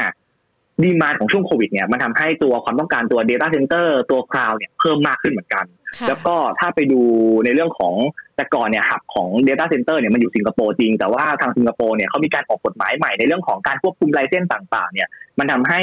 [0.83, 5.65] ดีมาของช่วงโควิดเนี่ยมันทำให้ตัวความต้องการตัว Data Center ตัว Cloud เนี่ยเพิ่มมากขึ้นเหมือนกัน
[6.07, 7.01] แล้วก็ถ้าไปดู
[7.45, 7.93] ในเรื่องของ
[8.35, 15.07] แต่ก่อนเนี่ยหับของ Data Center เนี่ยมันอยู่สิงคโปร์จริง แต่ว่าทางสิงคโปร์เนี่ยเขามีการออกกฎหมายใหม่ในเรื่องของการควบคุมไลเซนส์ต่าง ๆ เนี่ย
[15.41, 15.81] มันทำให้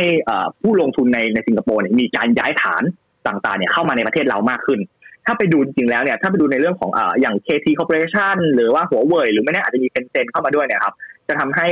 [0.62, 2.82] ผู้ลงทุนในในสิงคโปร์เนี่ยมีการย้ายฐาน
[3.26, 4.80] ต่างๆเนี่ยเข้ามาในประเทศเรามากขึ้น
[5.26, 10.94] ถ้าไปดูจริงแล้วเนี่ยถ้าไปดูในเรื่องของออย่าง KT Corporation หรือว่าหัวเว่ยหรือไม่แน่อาจจะมีเซนเซนเข้ามาด้วยเนี่ยครับ
[11.28, 11.66] จะทำให้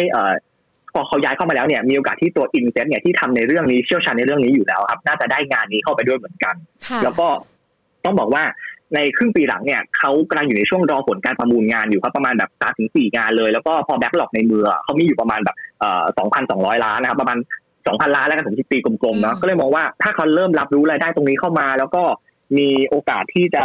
[0.94, 6.54] พอเขาย้ายเข้ามาแล้วเนี่ยมีโอกาสที่ตัวอินเซตเนี่ยที่ทำในเรื่องนี้เชี่ยวชาญในเรื่องนี้อยู่แล้วครับน่าจะได้งานนี้เข้าไปด้วยเหมือนกัน
[7.04, 7.26] แล้วก็
[8.04, 8.44] ต้องบอกว่า
[8.94, 17.38] ในครึ่งปีหลังเนี่ยเขากำลังอยู่ในช่วงรอผลการประมูลงานอยู่ครับประมาณแบบสามถึงสี่งานเลย แล้วก็พอแบ็กหลอกในมือเขามีอยู่ประมาณแบบเอ่อสองพันสองร้อยล้านนะครับประมาณ
[17.86, 22.02] สองพันล้านแล้วกันผมคิดตีกลมๆเนาะก็เลยมองว่าถ้าเขาเริ่มรับรู้รายได้ตรงนี้เข้ามา แล้วก็
[22.58, 23.64] มีโอกาสที่จะ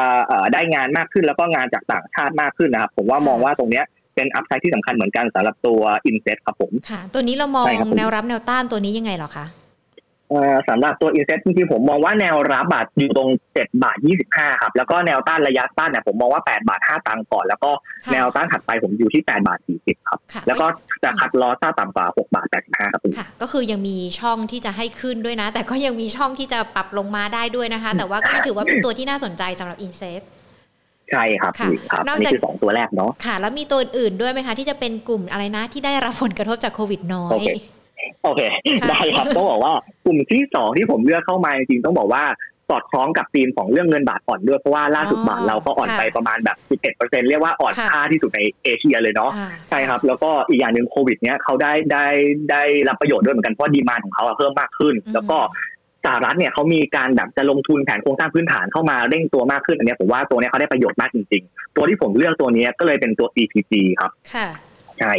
[0.54, 7.66] ได้งานมากขึ้น แล้วก็งานจากต่างชาติมากขึ้นนะครับผมว่ามองว่าตรงเนี้ยเป็น upside ที่สำคัญเหมือนกันสำหรับตัวอินเซ็ตครับผม ค่ะ ตัวนี้เรามอง
[7.98, 9.46] แนวรับแนวต้านตัวนี้ยังไงหรอคะ
[10.70, 13.98] สำหรับตัวอินเซ็ตจริงๆผมมองว่าแนวรับบาทอยู่ตรง7บาท
[14.30, 17.72] 25ครับ แล้วก็แนวต้านระยะต้านเนี่ยผมมองว่า8บาท5ตังค์ก่อน แล้วก็
[18.12, 20.68] แนวต้านถัดไปผมอยู่ที่8บาท40ครับ แล้วก็
[21.04, 30.22] จะคัดลอสถ้าต่ำกว่า6บาท85ครับค่ะ ก็คือยังมีช่องที่จะให้ขึ้นด้วยนะ แต่ก็ยังมีช่องที่จะปรับลงมาได้ด้วยนะคะ แต่ว่าก็ถือว่าเป็นตัวที่น่าสนใจสำหรับอินเซ็ต
[31.12, 31.54] ใช่ครับ
[31.92, 37.44] ครับนอกจากสองตัวแรกเนาะค่ะ แล้วมีตัวอื่นด้วยไหมคะ ที่จะเป็นกลุ่มอะไรนะที่ได้รับผลกระทบจากโควิดน้อย
[38.24, 38.42] โอเค
[38.90, 39.74] ได้ครับต้องบอกว่า
[40.06, 42.24] กลุ่มที่สองที่ผมเลือกเข้ามาจริงๆต้องบอกว่า
[42.70, 46.58] สอดคล้องกับธีมของเรื่องเงินบาทอ่อนด้วยเพราะว่าล่าสุดบาทเราก็อ่อนไปประมาณแบบ
[46.92, 49.32] 11%เรียกว่าอ่อนค่าที่สุดในเอเชียเลยเนาะ
[49.70, 52.06] ใช่ครับ แล้วก็อีกอย่างหนึ่งโควิดเนี้ยเขาได้ได้
[52.52, 55.38] ได้รับประโยชน์ด้วยเหมือนกันเพราะดีมานของเขาเพิ่มมากขึ้น แล้วก็
[56.06, 64.48] สหรัฐเนี่ยเขามีการแบบจะลงทุนแผนโครงสร้างพื้นฐานเข้ามาเร่งตัวมากขึ้นอันนี้ผมว่าตัวนี้เขาได้ประโยชน์มากจริง ๆ ตัวที่ผมเลือกตัวนี้ก็เลยเป็นตัว EPG ครับค่ะ
[65.02, 65.14] ใช่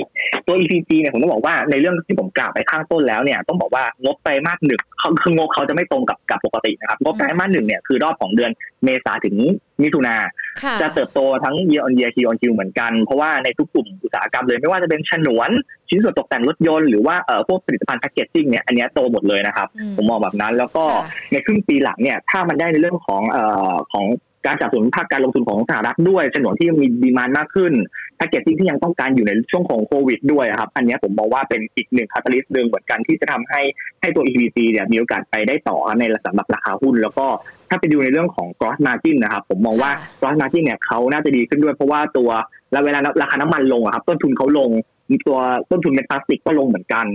[0.47, 4.81] ตัว EPG เนี่ยผมต้องบอกว่าในเรื่องที่ผมกล่าวไปข้างต้นแล้วเนี่ยต้องบอกว่างบไตรมาสหนึ่ง
[5.23, 8.51] คืองบเขาจะไม่ตรงกับกับปกตินะครับงบไตรมาสหนึ่งเนี่ยคือรอบของเดือน
[8.85, 9.37] เมษาถึง
[9.83, 10.17] มิถุนา
[10.81, 15.51] จะเติบโตทั้ง year on year Q on Q เหมือนกัน เพราะว่าในทุกกลุ่มอุตสาหกรรมเลยไม่ว่าจะเป็นฉนวน
[15.89, 20.85] ชิ้นส่วนตกแต่งรถยนต์หรือว่าเอ่อพวกผลิตภัณฑ์ packaging เนี่ยอันนี้โตหมดเลยนะครับ ผมมองแบบนั้นแล้วก็
[21.33, 24.07] ในครึ่งปีหลังเนี่ยถ้ามันได้ในเรื่องของเอ่อของ
[24.47, 27.73] การสนับสนุนภาคการลงทุนของสหรัฐด้วยฉนวนที่มี demand มากขึ้น
[28.17, 33.61] packaging ที่ยังต้องการอยู่ในช่วงของโควิดด้วยครับ อันนี้ผมมองว่าเป็นอีกหนึ่ง catalyst หนึ่งเหมือนกันที่จะทำให้
[34.01, 37.27] ให้ตัว EVC เนี่ยมีโอกาสไปได้ต่อในสำหรับราคาหุ้น แล้วก็
[37.69, 39.91] ถ้าไปดูในเรื่องของ gross margin นะครับผมมองว่า
[40.21, 42.31] gross margin เนี่ยเขาน่าจะดีขึ้นด้วยเพราะว่าตัว
[42.73, 44.71] แล้วเวลาราคาน้ำมันลงครับต้นทุนเขาลง
[45.27, 45.39] ตัว
[45.71, 47.07] ต้นทุนเม็ดพลาสติกก็ลงเหมือนกัน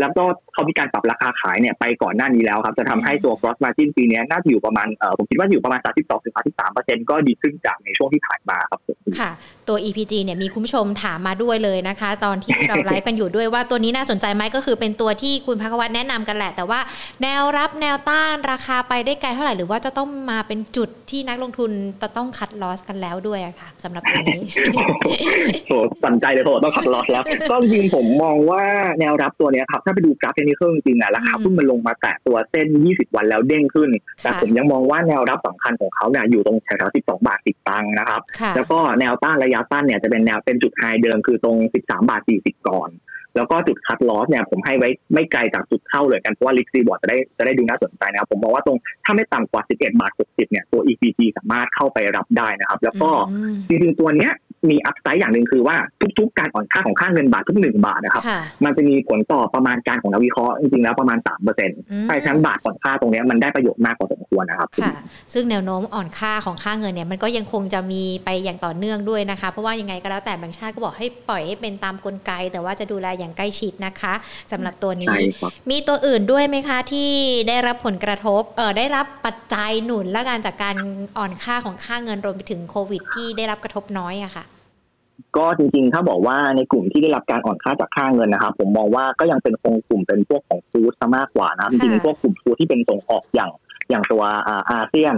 [0.00, 0.24] แล้วก็
[0.54, 8.80] เขามีการปรับราคาขายเนี่ยไปก่อนหน้านี้แล้วครับ จะทำให้ตัว cross margin ปีนี้น่าจะอยู่ประมาณเออผมคิดว่าอยู่ประมาณ 32ถึง33เปอร์เซ็นต์ก็ดีขึ้นจากในช่วงที่ผ่านมาครับ
[9.18, 9.30] ค่ะ
[9.68, 16.80] ตัว EPG เนี่ยมีคุณผู้ชมถามมาด้วยเลยนะคะ ตอนที่เราไลฟ์กันอยู่ด้วยว่าตัวนี้น่าสนใจไหมก็คือเป็นตัวที่คุณพักวัฒน์แนะนำกันแหละ แต่ว่า
[17.22, 21.70] แนวรับแนวต้านราคาไปได้ไกลเท่าไหร่หรือว่าจะต้องมาเป็นจุดที่นักลงทุน
[22.02, 24.40] จะต้องคัดลอสกันแล้วด้วยอะค่ะสำหรับตัวนี้
[25.68, 25.72] โห
[26.04, 28.62] สนใจเลยโหต้องคัดลอสแล้วก็จริงผมมองว่า
[29.00, 33.90] แนวรับตัวนี้ครับถ้าไปดูกราฟเทนิคอลจริงๆอะราคาหุ้นมันลงมาแตะตัวเส้น 20 วันแล้วเด้งขึ้น
[34.22, 38.22] แต่ผมยังมองว่าแนวรับสำคัญของเขาเนี่ยอยู่ตรงแถวๆ12 บาท 10 ตังค์นะครับ
[38.56, 42.90] แล้วก็แนวต้านระยะต้านเนี่ยจะเป็นแนวเป็นจุดไฮเดิมคือตรง 13 บาท 40 ก่อน
[43.36, 53.10] แล้วก็จุดคัดลอสเนี่ยผมให้ไว้ไม่ไกลจากจุดเข้าเลยกันเพราะว่าลิกซีบอร์ดจะได้จะได้ดูน่าสนใจนะครับ ผมมองว่าตรงถ้าไม่ต่ำกว่า 11 บาท 60 เนี่ยตัว EPG สามารถเข้าไปรับได้นะครับ แล้วก็
[53.68, 54.32] จริงๆตัวเนี้ย
[54.70, 55.76] มีอัพไซด์อย่างหนึ่งคือว่า
[56.18, 58.22] ทุกๆ การอ่อนค่าของค่าเงินบาททุกหนึ่งบาทนะครับ
[58.64, 64.94] มันจะมีผลต่อประมาณการของนักวิเคราะห์จริงๆแล้วประมาณ3%เปอร์เซ็นต์ใช่ทั้งบาทอ่อนค่าตรงนี้มันได้ประโยชน์มากกว่าสมควรนะครับค่ะ
[65.32, 74.14] ซึ่งแนวโน้มอ่อนค่าของค่าเงินเนี่ยมันก็ยังคงจะมีไปอย่างต่อเนื่องด้วยนะคะ เพราะว่ายังไงก็แล้วแต่แบงค์ชาติก็บอกให้ปล่อยให้เป็นตามกลไก แต่ว่าจะดูแลอย่างใกล้ชิดนะคะ
[74.52, 75.16] สำหรับตัวนี้
[75.70, 77.10] มีตัวอื่นด้วยไหมคะที่
[77.48, 80.76] ได้รับผลกระทบเออได้รับปัจจัยหนุนและการจากการ
[81.18, 84.44] อ่อนค่าของค่าเงินรวมไปถึงโควิด ที่ได้รับกระทบน้อยอะค่ะ
[85.36, 93.50] ก็จริงๆ ถ้าบอกว่าในกลุ่มที่ได้รับการอ่อนค่าจากค่าเงินนะครับผมมองว่าก็ยังเป็นคงกลุ่มเป็นพวกของฟู้ดซะมากกว่านะจริงๆพวกกลุ่มฟู้ดที่เป็นส่งออกอย่าง
[93.90, 94.22] อย่างตัว
[94.70, 95.14] อาเซียน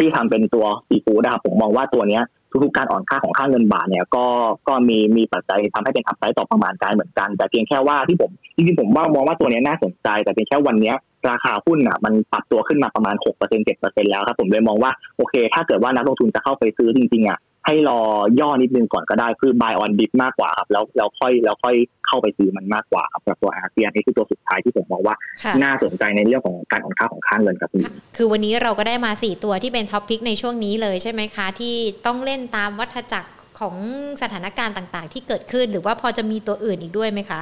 [0.00, 2.22] ที่ทำเป็นตัวซีฟู้ดนะครับผมมองว่าตัวเนี้ย
[2.64, 4.26] ทุกๆการอ่อนค่าของค่าเงินบาทเนี่ยก็
[4.68, 10.92] ก็มีมีปัจจัยทำให้เป็น upside ต่อประมาณการเหมือนกัน แต่เพียงแค่ว่าที่ผมจริงๆผมว่ามองว่าตัวนี้น่าสนใจ แต่เพียงแค่วันนี้
[11.30, 18.00] ราคาหุ้นอะมันปรับตัวขึ้นมาประมาณ6% 7%แล้วครับผมเลยมองว่าโอเค ถ้าเกิดว่านักลงทุนจะเข้าไปซื้อจริงๆอะ ให้รอ
[18.40, 25.16] ย่อนิดนึงก่อนก็ได้คือ buy on dip มากกว่าครับแล้วแล้วค่อยแล้วค่อยเข้าไปซื้อมันมากกว่าครับกับตัวอาเซียนนี่คือตัวสุดท้ายที่ผมมองว่า
[25.62, 27.70] น่าสนใจในเรื่องของการอ่อนค่าของค่าเงินครับ
[28.16, 31.74] คือวันนี้เราก็ได้มาสี่ตัวที่เป็น top pick ในช่วงนี้เลยใช่ไหมคะ ที่
[32.06, 33.76] ต้องเล่นตามวัฏจักรของ
[34.22, 37.40] สถานการณ์ต่างๆ ที่เกิดขึ้น หรือว่าพอจะมีตัวอื่นอีกด้วยไหมคะ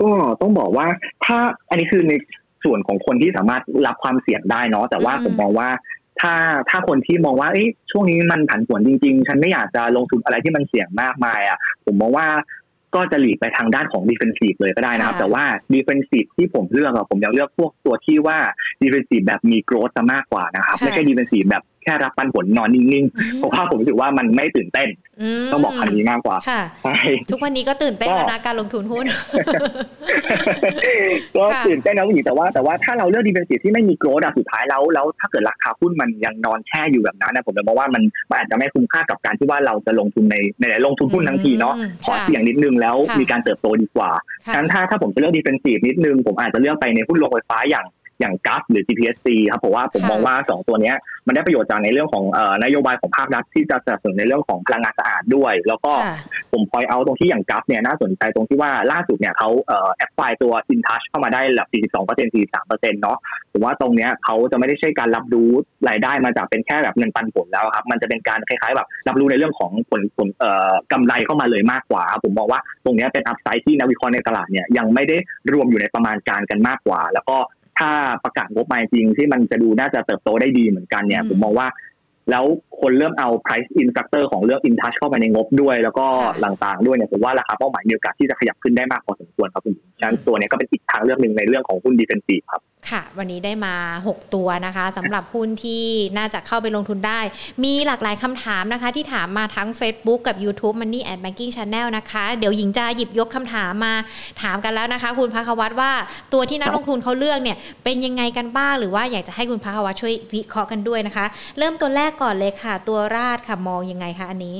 [0.00, 0.10] ก็
[0.40, 0.86] ต้องบอกว่า
[1.24, 1.38] ถ้า
[1.68, 2.12] อันนี้คือใน
[2.64, 5.68] ส่วนของคนที่สามารถรับความเสี่ยงได้เนาะแต่ว่าผมมองว่า
[6.20, 6.34] ถ้า
[6.70, 7.48] ถ้าคนที่มองว่า
[7.90, 12.26] ช่วงนี้มันผันผวนจริง ๆ ฉันไม่อยากจะลงทุนอะไรที่มันเสี่ยงมากมายอะผมมองว่า
[12.94, 15.44] ก็จะหลีกไปทางด้านของ defensive เลยก็ได้นะครับ แต่ว่า
[15.74, 18.38] defensive ที่ผมเลือกอะผมยังเลือกพวกตัวที่ว่า
[18.82, 24.88] ดิเฟนซีฟแบบมีโกรธซะมากกว่านะครับไม่ใช่ defensive แบบ แค่รับปันผลนอนนิ่งๆเพราะว่าผมรู้สึกว่ามันไม่ตื่นเต้น
[25.52, 26.96] ต้องบอกคันนี้มากกว่าใช่
[27.30, 29.06] ทุกวันนี้ก็ตื่นเต้นนะการลงทุนหุ้น
[31.36, 41.74] ก็ตื่นเต้นนะคุณหญิงแต่ว่าแต่ว่าถ้าเราเลือก defensive ที่ไม่มี growth สุดท้ายแล้วแล้วถ้าเกิดราคาหุ้นมันยังนอนแช่อยู่แบบนั้นนะผมเลยมองว่ามันมันอาจจะไม่คุ้มค่ากับการที่ว่าเราจะลงทุนในในลงทุนหุ้นทั้งทีเนาะ
[42.04, 44.10] ขอเสี่ยงนิดนึงแล้วมีการเติบโตดีกว่า
[44.52, 47.86] ฉะนั้นถ้าถ้าผมจะเลือกดีเฟนซีนิดนึงผมอาจจะเลือกไปในหุ้นโรงไฟฟ้าอย่าง
[48.20, 50.92] อย่างกัฟหรือ GPSC ครับเพราะว่าผมมองว่า 2 ตัวนี้
[51.26, 52.24] มันได้ประโยชน์จากในเรื่องของ
[52.64, 55.92] นโยบายของภาครัฐที่จะสนับสนุนในเรื่องของพลังงานสะอาดด้วย แล้วก็
[56.52, 59.48] ผมพอยเอาตรงที่อย่างกัฟเนี่ยน่าสนใจตรงที่ว่าล่าสุดเนี่ยเขา
[59.96, 63.18] แอปพลายตัว InTouch เข้ามาได้แบบ42% 43%เนาะ
[63.52, 65.50] ผมว่าตรงเนี้ยเขาจะไม่ได้ใช่การรับรู้
[65.88, 70.28] รายได้มาจากเป็นแค่แบบเงินปันผลแล้วครับมันจะเป็นการคล้ายๆแบบรับรู้ในเรื่องของผลผล
[70.92, 75.16] กำไรเข้ามาเลยมากกว่า ผมมองว่าตรงนี้เป็นอัพไซด์ที่นักวิเคราะห์ในตลาดเนี่ยยังไม่ได้
[75.52, 77.36] รวมอยู่ในประมาณการกันมากกว่า แล้วก็
[77.78, 77.90] ถ้า
[78.24, 81.68] ประกาศงบมาจริงที่มันจะดูน่าจะเติบโตได้ดีเหมือนกันเนี่ย ผมมองว่า
[82.30, 82.44] แล้ว
[82.80, 86.06] คนเริ่มเอา price in factor ของเรื่อง in touch เข้าไปในงบด้วย แล้วก็
[86.44, 93.74] ต่างๆด้วยเนี่ยผมว่าราคาเป้าหมายมีโอกาสที่จะขยับขึ้นได้มากพอสมควรครับคุณฉะนั้นตัวนี้ก็เป็นอีกทางเลือกหนึ่งในเรื่องของหุ้น defensive ครับ ค่ะ วันนี้ได้มา
[94.06, 95.84] 6 ตัวนะคะสำหรับหุ้นที่
[96.16, 97.20] น่าจะเข้าไปลงทุนได้
[97.64, 103.94] มีหลากหลายคำถามนะคะ ที่ถามมาทั้ง Facebook กับ YouTube Money and Banking Channel นะคะ เดี๋ยวหญิงจะหยิบยกคำถามมา
[104.42, 105.92] ถามกันแล้วนะคะ คุณพักวัตว่า
[106.32, 111.26] ตัวที่นักลงทุนเขาเลือกเนี่ย เป็นยังไงกันบ้าง หรือว่าอยากจะให้คุณพักวัตช่วยวิเคราะห์กันด้วยนะคะ
[111.58, 114.56] เริ่มตัวแรกก่อนเลยค่ะ ตัวราดค่ะมองยังไงคะอันนี้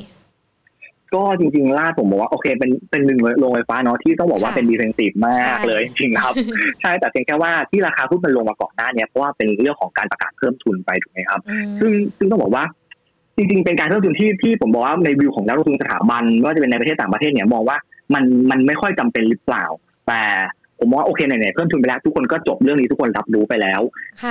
[1.15, 6.35] ก็จริงๆล่าผมบอกว่าโอเคเป็นเป็นหนึ่งโรงไฟฟ้าเนาะที่ต้องบอกว่าเป็นดีเฟนซีฟมากเลยจริงครับ
[6.81, 11.41] ใช่แต่เพียงแค่ว่าที่ราคาหุ้นมันลงมาก่อนหน้านี้เพราะว่าเป็นเรื่องของการประกาศเพิ่มทุนไปถูกไหมครับ
[11.81, 12.65] ซึ่งซึ่งต้องบอกว่า
[13.37, 17.77] จริง ๆ เป็นการเพิ่มทุนที่ที่ผมบอกว่าในวิวของนักลงทุนสถาบันไม่ว่าจะเป็นในประเทศต่างประเทศเนี่ยมองว่า
[18.15, 19.65] มันมันไม่ค่อยจำเป็นหรือเปล่า
[20.07, 20.23] แต่
[20.79, 23.81] ผมว่าโอเคไหนๆเพิ่มทุนไปแล้วทุกคนก็จบเรื่องนี้ทุกคนรับรู้ไปแล้ว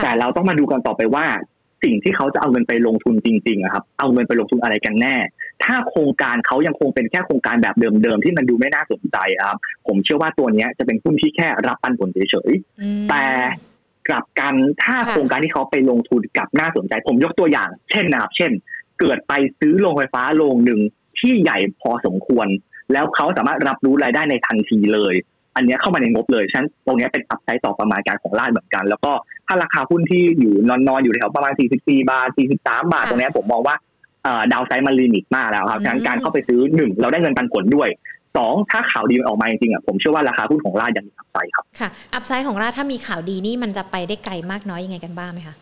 [0.01, 1.25] แต่เราต้องมาดูกันต่อไปว่า
[1.83, 5.15] สิ่งที่เขาจะเอาเงินไปลงทุนจริงๆครับ เอาเงินไปลงทุนอะไรกันแน่
[5.65, 9.57] ถ้าโครงการเขายังคงเป็นแค่โครงการแบบเดิมๆที่มันดูไม่น่าสนใจครับ
[9.87, 13.23] ผมเชื่อว่าตัวนี้จะเป็นหุ้นที่แค่รับปันผลเฉยๆแต่
[14.07, 14.53] กลับกัน
[14.83, 18.51] ถ้าโครงการที่เขาไปลงทุนกับน่าสนใจ ผมยกตัวอย่าง เช่นนะครับ เช่น
[18.99, 20.81] เกิดไปซื้อโรงไฟฟ้าโรงหนึ่ง
[21.19, 22.47] ที่ใหญ่พอสมควร
[22.93, 25.15] แล้วเขาสามารถรับรู้รายได้ในทันทีเลย
[25.55, 29.11] อันนี้เข้ามาในงบเลยฉะนั้นตรงนี้เป็นอัพไซต์ต่อประมาณการของร้านเหมือนกัน แล้วก็
[29.47, 32.27] ถ้าราคาหุ้นที่อยู่นอนๆอยู่แถวประมาณ 44 บาท
[32.59, 33.75] 43 บาทตรงนี้ผมมองว่า
[34.51, 37.89] downside มัน limit มากแล้วครับฉะนั้นการเข้าไปซื้อหนึ่งเราได้เงินปันผลด้วย
[38.37, 45.55] สองถ้าข่าวดีมันออกมาจริงๆอะผมเชื่อว่าราคาหุ้นของราชยังมี upside ครับ ค่ะ upside ของราชถ้ามีข่าวดีนี่มันจะไปได้ไกลมากน้อยยังไงกันบ้างไหมคะ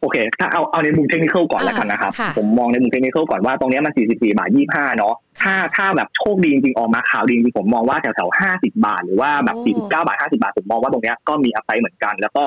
[0.00, 11.50] โอเค ถ้าเอาเอาในมุมเทคนิคก่อนแล้วกันนะครับ ผมมองในมุมเทคนิคก่อนว่าตรงนี้มัน 44 บาท 25 เนาะ ถ้าถ้าแบบโชคดีจริงๆออกมาข่าวดีจริงๆผมมองว่าแถวแถว50 บาท หรือว่าแบบ 49 บาท 50 บาท ผมมองว่าตรงนี้ก็มี
[11.54, 12.42] upside เหมือนกัน แล้วก็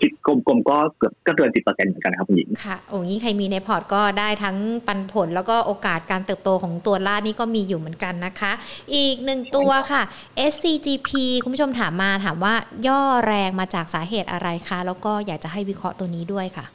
[0.00, 8.52] คิดกลมๆก็เกือบก็เกิน 10%เหมือนกันครับคุณหญิง ค่ะ โอ้ยใครมีในพอร์ตก็ได้ทั้งปันผลแล้วก็โอกาสการเติบโตของตัวราชนี่ก็มีอยู่เหมือนกันนะคะ
[8.94, 10.02] อีกหนึ่งตัวค่ะ
[10.52, 11.10] SCGP
[11.42, 12.54] คุณผู้ชมถามมาถามว่า
[12.86, 16.66] ย่อแรงมาจากสาเหตุอะไรคะ แล้วก็อยากจะให้วิเคราะห์ตัวนี้ด้วยค่ะ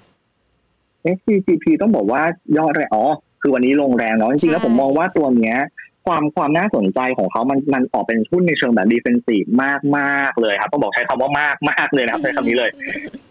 [1.16, 2.22] SCGP ต้องบอกว่า
[2.58, 3.06] ย่อแรงอ๋อ
[3.42, 5.58] คือวันนี้ลงแรงเนาะจริงๆแล้วผมมองว่าตัวเนี้ย
[6.06, 12.70] ความความน่าสนใจของเขามันมันออกเป็นหุ้นในเชิงแบบ defensive มากมากเลยครับ ต้องบอกใช้คำว่ามากมากเลยนะครับใช้คำนี้เลย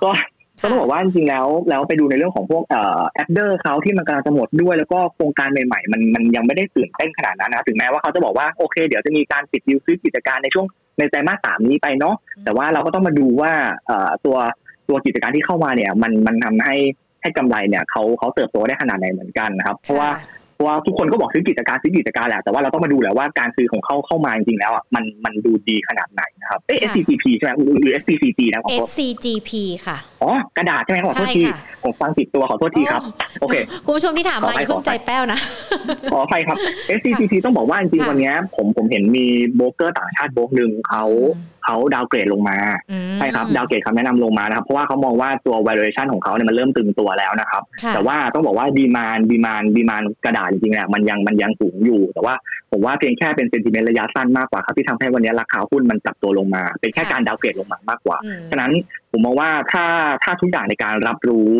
[0.02, 0.10] ก็
[0.62, 10.66] ก็ต้องบอกว่าจริงๆแล้วแล้วไปดูในเรื่องของพวกเอ่อแอดเดอร์เขาที่มันกำลังจะหมดด้วย แล้วก็โครงการใหม่ๆมันมันยังไม่ได้ตื่นเต้นขนาดนั้นนะถึงแม้ว่าเขาจะบอกว่าโอเค เดี๋ยวจะมีการปิดดิวซื้อกิจการในช่วง
[10.98, 12.14] ในไตรมาสสามนี้ไปเนาะ
[12.44, 13.52] แต่ว่าเราก็ต้องมาดูว่า
[13.86, 14.36] เอ่อตัว
[14.88, 16.76] ตัวกิจการที่เข้ามาเนี่ย มันมันทำให้
[17.28, 20.10] ให้กำไรเนี่ยเขาเขาเติบโตได้ขนาดไหนเหมือนกันนะครับ เพราะว่า
[20.54, 27.50] เพราะว่าทุกคนก็บอกซื้อกิจการซื้อกิจการแหละแต่ว่าเราต้องมาดูแหละว่าการซื้อของเขาเข้ามาจริงๆแล้วอะมันมันดูดีขนาดไหนนะครับเอ SCGP ใช่ไหม
[27.82, 29.50] หรือ SCCG นะขอโทษ SCGP
[29.86, 31.42] ค่ะอ๋อกระดาษใช่ไหมขอโทษที
[31.84, 33.02] ผมฟังผิดตัวขอโทษทีครับ
[33.40, 35.38] โอเคคุณผู้ชมที่ถามมาอย่าเพิ่งใจแป้วนะ
[36.12, 36.56] ขออภัยครับ
[36.98, 39.26] SCGP ต้องบอกว่าจริงๆวันนี้ผมผมเห็นมี
[39.56, 41.04] โบรกเกอร์ต่างชาติโบรกหนึ่งเขา
[41.68, 42.58] เขา downgrade ลงมา
[43.18, 47.62] ใช่ครับ downgrade คำแนะนำลงมานะครับ เพราะว่าเขามองว่าตัว valuation ของเขาเนี่ยมันเริ่มตึงตัวแล้วนะครับ
[47.94, 52.34] แต่ว่าต้องบอกว่า demand demand demand กระดาษจริงๆเนี่ยมันยังมันยังสูงอยู่ แต่ว่า
[52.72, 58.18] ผมว่าเพียงแค่เป็น sentiment ระยะสั้นมากกว่าครับที่ทำให้วันนี้ราคาหุ้นมันปรับตัวลงมา เป็นแค่การ downgrade ลงมามากกว่า
[58.50, 58.72] ฉะนั้น
[59.12, 59.86] ผมมองว่าถ้า
[60.24, 61.50] ถ้าทุกอย่างในการรับรู้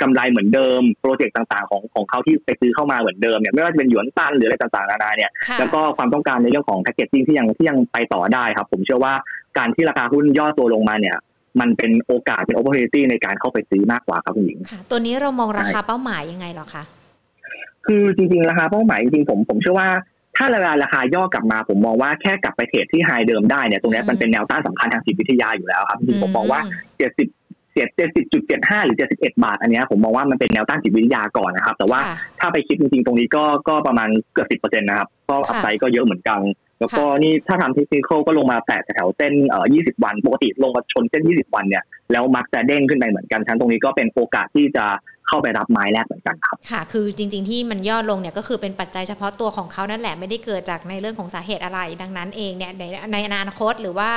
[0.00, 9.14] กำไรเหมือนเดิม project ต่างๆ ของของเขาที่ไปซื้อเข้ามาเหมือนเดิมเนี่ยไม่ว่าจะเป็น Duy Tan หรืออะไรต่างๆนานาเนี่ยแล้วก็ความต้องการในเรื่องของ packaging ที่ยังที่ยังไปต่อได้ครับ ผมเชื่อว่า
[9.58, 11.16] การที่ราคาหุ้นย่อตัวลงมาเนี่ย
[11.60, 12.72] มันเป็นโอกาสเป็นโอกาส
[13.10, 16.82] ในการเข้าไปซื้อมากกว่าครับคุณหญิงค่ะ ตัวนี้เรามองราคาเป้าหมายยังไงหรอคะ
[17.86, 19.88] คือจริงๆราคาเป้าหมายจริงๆผมผมเชื่อว่า
[20.36, 26.60] ถ้าราคาราคาย่อกลับมาผมมองว่าแค่กลับไป trade ที่ high เดิมได้เนี่ยตรงนี้มันเป็นแนวต้านสำคัญทางจิตวิทยาอยู่แล้วครับจริงผมมองว่า
[26.98, 27.28] เจ็ดสิบ
[27.74, 32.00] เจ็ดเจ็ดสิบจุดเจ็ดห้าหรือเจ็ดสิบเอ็ดบาท อันนี้ผมมองว่ามันเป็นแนวต้านจิตวิทยาก่อนนะครับ แต่ว่า
[32.40, 36.40] ถ้าไปคิดจริงๆตรงนี้ก็ก็ประมาณเกือบสิบเปอร์เซ็นต์นะครับ ก็อัพไซด์ก็เยอะเหมือนกัน
[36.82, 44.86] แล้วก็นี่ถ้าทำเทคนิคก็ลงมาแตะแถวเส้นเอ่อ20 วัน ปกติลงมาชนเส้น 20 วันเนี่ยแล้วมักจะเด้งขึ้นไปเหมือนกันชั้นตรงนี้ก็เป็นโอกาสที่จะ
[45.28, 54.10] เข้าไปรับไม้แรกเหมือนกันครับ ค่ะ คือจริง ๆ ที่มันย่อลงเนี่ยก็คือเป็นปัจจัยเฉพาะตัวของเขานั่นแหละไม่ได้เกิดจากในเรื่องของสาเหตุอะไร ดังนั้นเองเนี่ยในในอนาคตหรือว่า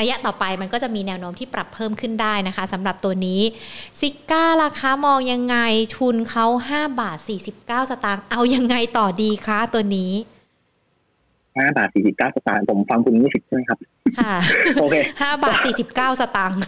[0.00, 3.40] ระยะต่อไปมันก็จะมีแนวโน้มที่ปรับเพิ่มขึ้นได้นะคะสำหรับตัวนี้
[4.00, 5.56] ซิก้าราคามองยังไง
[5.96, 7.18] ทุนเขา5บาท
[7.54, 10.12] 49 สตางค์เอายังไงต่อดีคะตัวนี้
[11.56, 13.78] ห้าบาทสี่สิบเก้าสตางค์ผมฟังคุณไม่ผิดใช่ไหมครับ
[14.18, 14.34] ค่ะ
[14.80, 16.58] โอเคห้าบาทสี่สิบเก้าสตางค์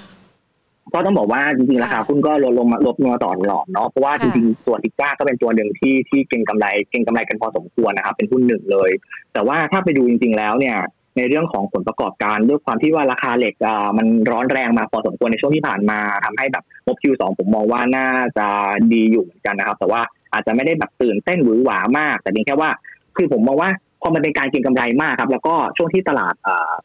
[0.94, 8.90] ก็ต้องบอกว่าจริงๆราคาหุ้นก็ลดลงมาลดลงมาต่อตลอดเนาะเพราะว่าจริงๆตัวทิก้าก็เป็นตัวหนึ่งที่ที่เก่งกำไรเก่งกำไรกันพอสมควรนะครับ เป็นหุ้นหนึ่งเลย
[9.32, 10.76] แต่ว่าถ้าไปดูจริง ๆ แล้วเนี่ย
[11.16, 18.08] ในเรื่องของผลประกอบการด้วยความที่ว่าราคาเหล็กอ่ามันร้อนแรงมาพอสมควรในช่วงที่ผ่านมาทำให้แบบงบ Q2 ผมมองว่าน่า
[18.38, 18.46] จะ
[18.92, 20.00] ดีอยู่เหมือนกันนะครับ แต่ว่า
[20.32, 22.70] อาจจะไม่ได้แบบตื่นเต้นหวือหวามาก แต่เพียงแค่ว่า
[23.16, 23.70] คือผมมองว่า
[24.04, 26.34] พอมันเป็นการเก็งกำไรมากครับ แล้วก็ช่วงที่ตลาด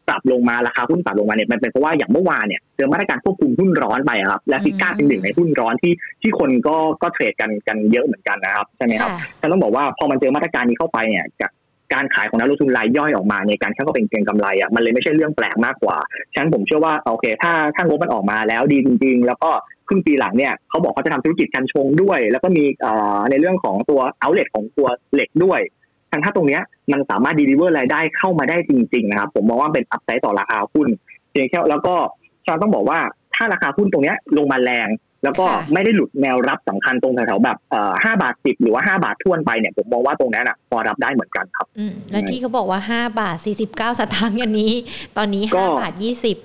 [0.08, 9.10] ปรับลงมาราคาหุ้นปรับลงมาเนี่ยมันเป็นเพราะว่าอย่างเมื่อวานเนี่ยเจอมาตรการควบคุมหุ้นร้อนไปครับ และซิก้าเป็นหนึ่งในหุ้นร้อนที่ที่คนก็ก็เทรดกันกันเยอะเหมือนกันนะครับใช่ไหมครับ
[9.42, 11.26] ฉะนั้นต้องบอกว่าพอมันเจอมาตรการนี้เข้าไปเนี่ย
[11.94, 15.98] การขายของนักลงทุนรายย่อยออกมาในการแค่ก็เป็นเก็งกำไรอะมันเลยไม่ใช่เรื่องแปลกมากกว่า
[16.34, 19.52] ฉะนั้นผมเชื่อว่าโอเค ถ้าถ้างบมันออกมาแล้วดีจริง ๆ แล้วก็
[19.88, 22.64] ครึ่งปีหลังเนี่ยเขาบอกเขาจะทำธุรกิจกัญชงด้วย แล้วก็มี
[23.30, 25.60] ในเรื่องของตัว outlet ของตัวเหล็กด้วย
[26.12, 26.60] ทางถ้าตรงนี้
[26.92, 30.88] มันสามารถ deliver รายได้เข้ามาได้จริงๆนะครับผมมองว่าเป็น upside ต่อราคาหุ้น
[31.32, 31.96] เพียงแค่แล้วก็
[32.46, 33.00] ชาต้องบอกว่า
[33.36, 34.90] ถ้าราคาหุ้นตรงนี้ลงมาแรง
[35.24, 44.74] แล้วก็ไม่ได้หลุดแนวรับสำคัญตรงแถวๆแบบเอ่อห้าบาทสิบหรือว่าห้าบาททวนไปเนี่ยผมมองว่าตรงนั้นอะพอรับได้เหมือนกันครับ อืมแล้วที่เขาบอกว่าห้าบาทสี่สิบเก้าสตางค์อันนี้
[45.18, 46.38] ตอนนี้ห้าบาทยี่สิบ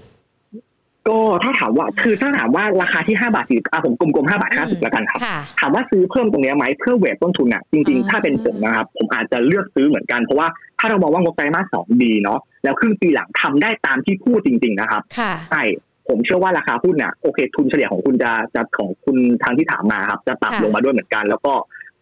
[1.08, 5.20] ก็ถ้าถามว่าคือถ้าถามว่าราคาที่ห้าบาทสี่อะผมกลมๆห้าบาทห้าสิบแล้วกันครับ
[5.60, 10.48] ถามว่าซื้อเพิ่มตรงนี้ไหมเพื่อเวทต้นทุนอะจริงๆ ถ้าเป็นผมนะครับ ผมอาจจะเลือกซื้อเหมือนกันเพราะว่า
[10.78, 15.02] ถ้าเรามองว่างบไตรมาสสองดีเนาะแล้วครึ่งปีหลังทำได้ตามที่พูดจริง ๆ นะครับ
[15.50, 15.62] ใช่
[16.08, 21.52] ผมเชื่อว่าราคาหุ้นอะโอเค ทุนเฉลี่ยของคุณจะจะของคุณทางที่ถามมาครับ จะปรับลงมาด้วยเหมือนกัน แล้วก็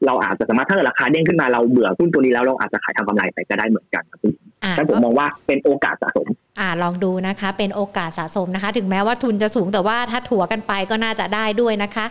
[0.07, 4.21] เราอาจจะสามารถถ้าราคาเด้งขึ้นมาเราเบื่อหุ้นตัวนี้แล้วเราอาจจะขายทำกำไรไปก็ได้เหมือนกันครับ
[4.63, 6.27] พี่แต่ผมมองว่าเป็นโอกาสสะสม
[6.61, 12.05] อ่าลองดูนะคะ เป็นโอกาสสะสมนะคะ ถึงแม้ว่าทุนจะสูงแต่ว่าถ้าถัวกันไปก็น่าจะได้ด้วยนะคะ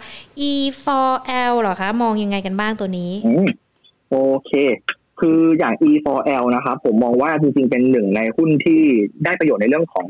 [0.50, 3.12] E4L หรอคะ มองยังไงกันบ้างตัวนี้
[4.10, 4.52] โอเค
[5.20, 8.82] คืออย่าง E4L นะครับผมมองว่าจริงๆเป็นหนึ่งในหุ้นที่
[9.24, 10.08] ได้ประโยชน์ในเรื่องของ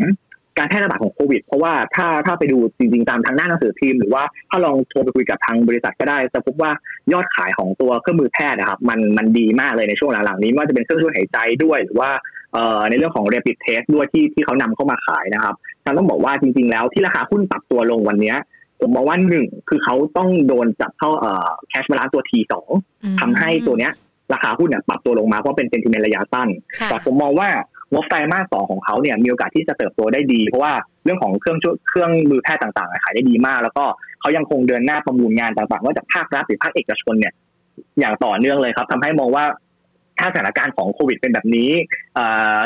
[0.57, 6.71] การแพร่ระบาดของโควิด เพราะว่าถ้าถ้าไปดูจริงๆ ตามทางหน้าหนังสือพิมพ์หรือว่าถ้าลองโทรไปคุยกับทางบริษัทก็ได้ จะพบว่า
[7.13, 12.09] ยอดขายของตัวเครื่องมือแพทย์นะครับมันมันดีมากเลยในช่วงหลังๆนี้ไม่ว่าจะเป็นเครื่องช่วยหายใจด้วยหรือว่า
[12.89, 18.35] ในเรื่องของ rapid test ด้วยที่ที่เขานำเข้ามาขายนะครับฉันต้องบอกว่าจริง ๆ แล้วที่ราคาหุ้นปรับตัวลงวันนี้
[18.79, 22.69] ผมมองว่าหนึ่งคือเขาต้องโดนจับเข้าเอ่อ cash balance ตัว T สอง
[23.19, 23.93] ทำให้ตัวเนี้ย
[24.33, 26.49] ราคาหุ้นเนี่ยปรับตัวลงมาเพราะเป็นเซนติเมนต์ระยะสั้น
[26.89, 27.49] แต่ผมมองว่า
[27.93, 30.73] งบไตรมาสสองของเขาเนี่ยมีโอกาสที่จะเติบโตได้ดี เพราะว่า
[31.03, 31.57] เรื่องของเครื่อง
[31.89, 33.85] เครื่องมือแพทย์ต่างๆขายได้ดีมาก แล้วก็
[34.19, 37.33] เขายังคงเดินหน้าประมูลงานต่างๆว่าจากภาครัฐหรือภาคเอกชนเนี่ย
[37.99, 39.45] อย่างต่อเนื่องเลยครับทำให้มองว่า
[40.19, 41.69] ถ้าสถานการณ์ของโควิดเป็นแบบนี้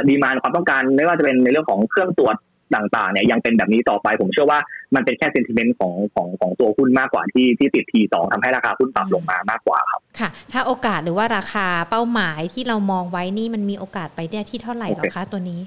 [0.09, 2.35] ดีมานความต้องการไม่ว่าจะเป็นในเรื่องของเครื่องตรวจ
[2.75, 4.59] ต่างๆเนี่ยยังเป็นแบบนี้ต่อไป ผมเชื่อว่า
[4.95, 15.61] มันเป็นแค่เซนติเมนต์ของของของตัวหุ้นมากกว่าที่ที่ติดทีสองทำให้ราคาหุ้นปรับลงมามากกว่าครับค่ะ ถ้าโอกาสหรือว่าราคาเป้าหมายที่เรามองไว้นี่มันมีโอกาสไปได้ที่เท่าไหร่หรอคะตัวนี้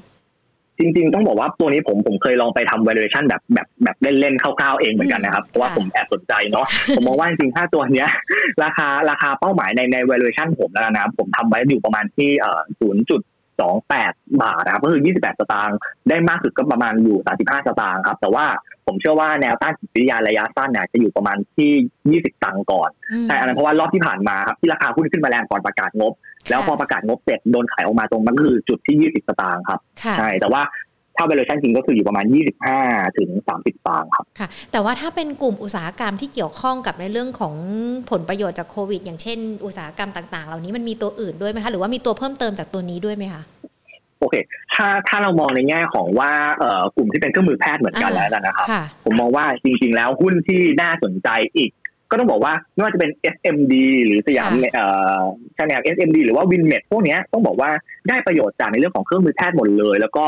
[0.80, 8.09] จริงๆ ต้องบอกว่าตัวนี้ผมผมเคยลองไปทำ valuation แบบแบบแบบเล่นๆคร่าวๆเองเหมือนกันนะครับ เพราะว่าผมแอบสนใจเนาะผมมองว่าจริงๆถ้าตัวเนี้ย
[8.64, 13.20] ราคาราคาเป้าหมายในใน valuation ผมแล้วนะผมทำไว้อยู่ประมาณที่เอ่อศูนย์จุด
[13.61, 15.78] สองแปดบาทนะครับก็คือยี่สิบแปดสตางค์
[16.09, 18.46] ได้มากสุดก็ประมาณอยู่สามสิบห้าสตางค์ครับ แต่ว่า
[18.86, 21.70] ผมเชื่อว่าแนวต้านจิตวิทยาระยะสั้นเนี่ยจะอยู่ประมาณที่
[22.11, 22.90] ยี่สิบตังค์ก่อน
[23.24, 26.12] ใช่อันนั้นเพราะว่ารอบที่ผ่านมาครับที่ราคาหุ้นขึ้นมาแรงก่อนประกาศงบ
[26.50, 29.80] แล้วพอประกาศงบเสร็จโดนขายออกมาตรงมันคือจุดที่ยี่สิบสตางค์ครับ
[30.18, 30.62] ใช่แต่ว่า
[31.18, 32.24] ถ้า valuation จริงก็คืออยู่ประมาณ
[32.70, 37.54] 25 ถึง 30ตางครับ ค่ะ แต่ว่าถ้าเป็นกลุ่มอุตสาหกรรมที่เกี่ยวข้องกับในเรื่องของ
[38.10, 43.42] ผลประโยชน์จากโควิด อย่างเช่น อุตสาหกรรมต่าง ๆ เหล่านี้มันมีตัวอื่นด้วยไหมคะ หรือว่ามีตัวเพิ่มเติมจากตัวนี้ด้วยไหมคะ
[44.20, 44.34] โอเค
[44.74, 48.66] ถ้าถ้าเรามองในแง่ของว่าเอ่อกลุ่มที่เป็นเครื่องมือแพทย์เหมือนกันแล้วนะครับ
[49.04, 51.70] ผมมองว่าจริง ๆ แล้วหุ้นที่น่าสนใจอีก
[52.10, 53.74] ก็ต้องบอกว่าไม่ว่าจะเป็น SMD
[54.06, 54.86] หรือสยามเอ่
[55.18, 55.20] อ
[55.56, 57.70] ชาแนล SMD หรือว่า WINMED พวกนี้ต้องบอกว่า
[58.08, 60.26] ได้ประโยชน์จากในเรื่องของเครื่องมือแพทย์หมดเลย แล้วก็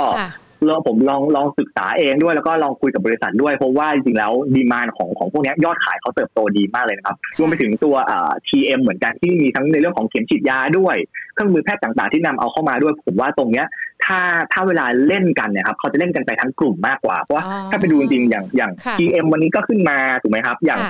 [0.69, 10.97] ลองผมลองลองศึกษาเองด้วยแล้วก็ลองคุยกับบริษัทด้วยเพราะว่าจริงๆแล้ว demand ของของพวกนี้ยอดขายเขาเติบโตดีมากเลยนะครับรวมไปถึงตัวอ่า TM เหมือนกันที่มีทั้งในเรื่องของเข็มฉีดยาด้วย
[11.35, 13.67] เครื่องมือแพทย์ต่างๆ ที่นำเอาเข้ามาด้วยผมว่าตรงเนี้ย
[14.05, 14.21] ถ้า
[14.53, 20.81] ถ้าเวลาเล่นกันเนี่ยครับเขาจะเล่นกันไปทั้งกลุ่มมากกว่า เพราะว่าถ้าไปดูจริงๆอย่างอย่าง TM วันนี้ก็ขึ้นมาถูกไหมครับ อย่าง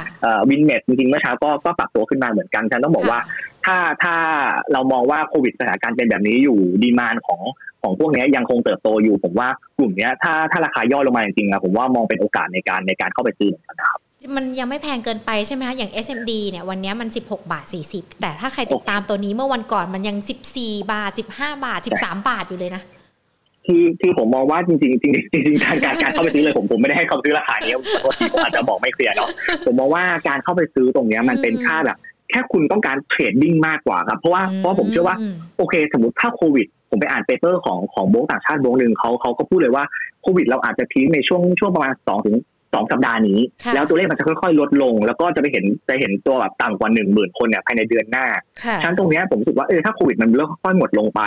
[0.48, 3.20] วินเมทจริงๆเมื่อเช้าก็ก็ปรับตัวขึ้นมาเหมือนกันฉันต้องบอกว่า
[3.64, 4.14] ถ้าถ้า
[4.72, 7.40] เรามองว่าโควิดสถานการณ์เป็นแบบนี้อยู่ดีมานของ
[7.82, 14.00] ของพวกนี้ยังคงเติบโตอยู่ ผมว่ากลุ่มนี้ถ้าถ้าราคาย่อลงมาจริงๆนะผมว่ามองเป็นโอกาสในการในการเข้าไปซื้อเหมือนกันนะครับ
[14.36, 20.16] มันยังไม่แพงเกินไปใช่ไหมคะอย่าง SMD เนี่ยวันนี้มัน 16 บาท 40 แต่ถ้าใครติดตามตัวนี้เมื่อวันก่อนมันยัง
[20.54, 22.82] 14 บาท 15 บาท 13 บาทอยู่เลยนะ
[23.66, 25.10] คือคือผมมองว่าจริงจริงจริ
[25.40, 27.72] งจริงการการการเข้าไปซื้อเลยผมผมไม่ได้ให้เข้าซื้อราคานี้
[28.04, 29.28] ปกติผมอาจจะบอกไม่เคลียร์เนาะ
[29.66, 31.98] ผมมองว่าการเข้าไปซื้อตรงนี้มันเป็นค่าแบบ
[32.30, 35.16] แค่คุณต้องการ trading มากกว่าครับ เพราะว่าเพราะผมเชื่อว่า
[35.56, 39.84] โอเค สมมติถ้าโควิด ผมไปอ่าน paper ของของโบรกต่างชาติโบรกหนึ่งเขาเขาก็พูดเลยว่า
[40.22, 42.36] โควิดเราอาจจะ peak ในช่วงช่วงประมาณสองถึง
[42.74, 43.40] สองสัปดาห์นี้
[43.74, 48.26] แล้วตัวเลขมันจะค่อยๆ ลดลง แล้วก็จะไปเห็นจะเห็นตัวแบบต่ำกว่าหนึ่งหมื่นคนเนี่ยภายในเดือนหน้า
[48.82, 51.20] ฉะนั้นตรงนี้ผมรู้สึกว่าเออถ้าโควิดมันเริ่มค่อยๆหมดลงไป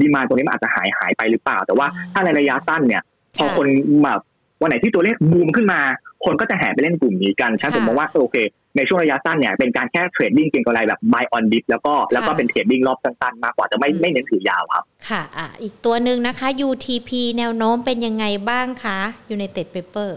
[0.00, 3.02] demand ตรงนี้มันอาจจะหายหายไปหรือเปล่า แต่ว่าถ้าในระยะสั้นเนี่ย
[3.38, 3.66] พอคน
[4.04, 4.20] แบบ
[4.60, 5.80] วันไหนที่ตัวเลขบูมขึ้นมา
[6.24, 8.36] คนก็จะแห่ไปเล่นกลุ่มนี้กันฉะนั้นผมมองว่าโอเค
[8.76, 18.98] ในช่วงระยะสั้นเนี่ยเป็นการแค่ trading เก็งกำไรแบบ buy on dip แล้วก็แล้วก็เป็น trading รอบสั้นๆ มากกว่าจะไม่ไม่เน้นถือยาวครับ ค่ะอะอีกตัวหนึ่งนะคะ UTP แนวโน้มเป็นยังไงบ้างคะ
[19.34, 20.10] United Paper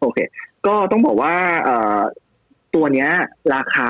[0.00, 0.18] โอเค
[0.66, 1.34] ก็ต้องบอกว่า
[1.64, 2.00] เอ่อ
[2.74, 3.08] ตัวเนี้ย
[3.54, 3.86] ราคา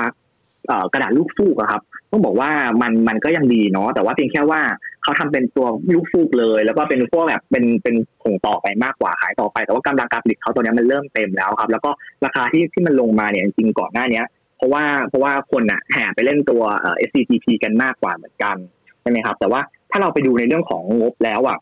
[0.93, 1.81] กระดาษลูกฟูกครับ
[2.11, 2.49] ต้องบอกว่า
[2.81, 4.61] มันมันก็ยังดีเนาะแต่ว่าเพียงแค่ว่า
[5.07, 11.89] เขาทำเป็นตัวลูกฟูกเลย แล้วก็เป็นพวกแบบเป็นเป็นส่งต่อไปมากกว่าขายต่อไป แต่ว่ากำลังการผลิตเขาตัวนี้มันเริ่มเต็มแล้วครับ แล้วก็
[12.25, 14.21] ราคาที่ที่มันลงมาเนี่ยจริงก่อนหน้านี้
[14.57, 18.55] เพราะว่าเพราะว่าคนอะแห่ไปเล่นตัวเอ่อ SCTP กันมากกว่าเหมือนกัน
[19.01, 21.57] ใช่ไหมครับ แต่ว่าถ้าเราไปดูในเรื่องของงบแล้วอะ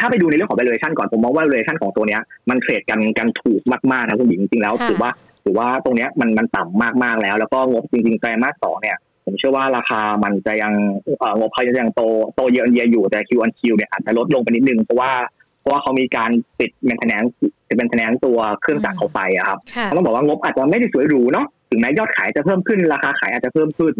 [0.00, 3.62] ถ้าไปดูในเรื่องของ valuation ก่อนผมมองว่า valuation ของตัวเนี้ยมันเทรดกันกันถูก
[3.92, 5.10] มากๆนะคุณหญิงจริงๆแล้วถือว่า
[5.44, 8.96] ถือว่าตรงเนี้ยมันมันต่ำมากๆแล้ว แล้วก็งบจริงๆไตรมาสสองเนี่ย
[9.28, 10.72] ผมเชื่อว่าราคามันจะยัง
[11.38, 12.02] งบเขาจะยังโต
[12.34, 15.10] โตเยอะเยอะอยู่แต่ Q on Q เนี่ยอาจจะลดลงไปนิดนึงเพราะว่า
[15.60, 17.32] เพราะว่าเขามีการปิดแมนเทนแนนซ์
[17.76, 19.58] เป็นแทนแนนตัวเครื่องจักรเขาไปอะครับ
[19.96, 23.92] ต้องบอกว่างบอาจจะไม่ได้สวยหรูเนาะถึงแม้ยอดขายจะเพิ่มขึ้นราคาขายอาจจะเพิ่มขึ้น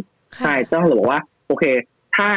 [0.44, 1.64] ใช่ต้องบอกว่า โอเค
[2.16, 2.28] ถ้า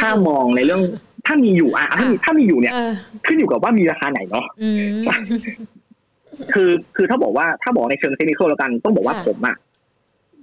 [0.00, 0.82] ถ้ามองในเรื่อง
[1.26, 2.74] ถ้ามีอยู่อะถ้ามีถ้ามีอยู่เนี่ย
[3.26, 4.46] ขึ้นอยู่กับว่ามีราคาไหนเนาะ
[6.54, 9.56] คือคือถ้าบอกว่าถ้าบอกในเชิงเทคนิคแล้วกัน ต้องบอกว่าผมอะ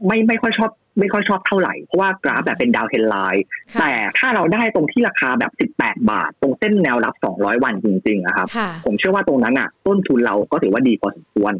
[0.07, 3.43] ไม่ไม่ค่อยชอบ ไม่ค่อยชอบเท่าไหร่ เพราะว่ากราฟแบบเป็นดาวเทนไลน์
[3.79, 8.47] แต่ถ้าเราได้ตรงที่ราคาแบบ 18 บาท ตรงเส้นแนวรับ 200 วันจริงๆนะครับ
[8.85, 11.53] ผมเชื่อว่าตรงนั้นอะ ต้นทุนเราก็ถือว่าดีพอสมควร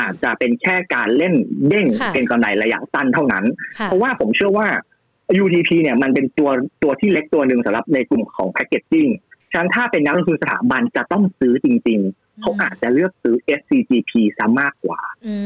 [0.00, 1.34] อาจจะเป็นแค่การเล่น
[1.68, 3.44] เด้งเป็นกำไรระยะสั้นเท่านั้น
[3.84, 4.68] เพราะว่าผมเชื่อว่า
[5.42, 6.50] UTP เนี่ยมันเป็นตัว
[6.82, 9.08] ตัวที่เล็กตัวหนึ่งสำหรับในกลุ่มของแพคเกจจิ้ง
[9.52, 15.36] ฉะนั้นถ้าเป็นนักลงทุนสถาบันจะต้องซื้อจริง ๆ เขาอาจจะเลือกซื้อ SCGP ซะมากกว่า อื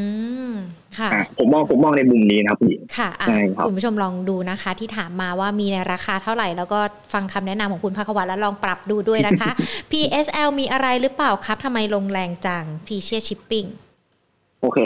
[0.50, 0.52] ม
[0.98, 6.78] ค่ะอะผมมองผมมองในมุมนี้นะครับคุณหญิงค่ะอะใช่ครับคุณผู้ชมลองดูนะคะ ที่ถามมาว่ามีในราคาเท่าไหร่ แล้วก็
[7.12, 9.50] ฟังคำแนะนำของคุณภควัตแล้วลองปรับดูด้วยนะคะ
[9.92, 13.64] PSL มีอะไรหรือเปล่าครับทำไมลงแรงจัง p c เชียชิปปิ้ง
[14.62, 14.78] โอเค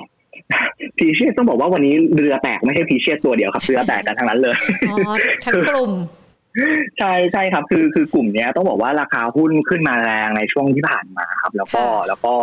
[0.99, 4.57] พีเชียต้องบอกว่าวันนี้เรือแตกไม่ใช่พีเชียตัวเดียวครับ เรือแตกกันทั้งนั้นเลย
[4.91, 4.97] อ๋อ
[5.45, 5.93] ทั้งกลุ่ม
[6.99, 12.35] ใช่ใช่ครับ คือคือกลุ่มเนี้ยต้องบอกว่าราคาหุ้นขึ้นมาแรงในช่วงที่ผ่านมาครับ แล้วก็ค่ะแล้วก็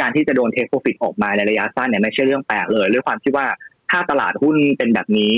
[0.00, 3.46] การที่จะโดนเทคโปรฟิตออกมาในระยะสั้นเนี่ยไม่ใช่เรื่องแปลกเลยด้วยความที่ว่า
[3.90, 5.34] ถ้าตลาดหุ้นเป็นแบบนี้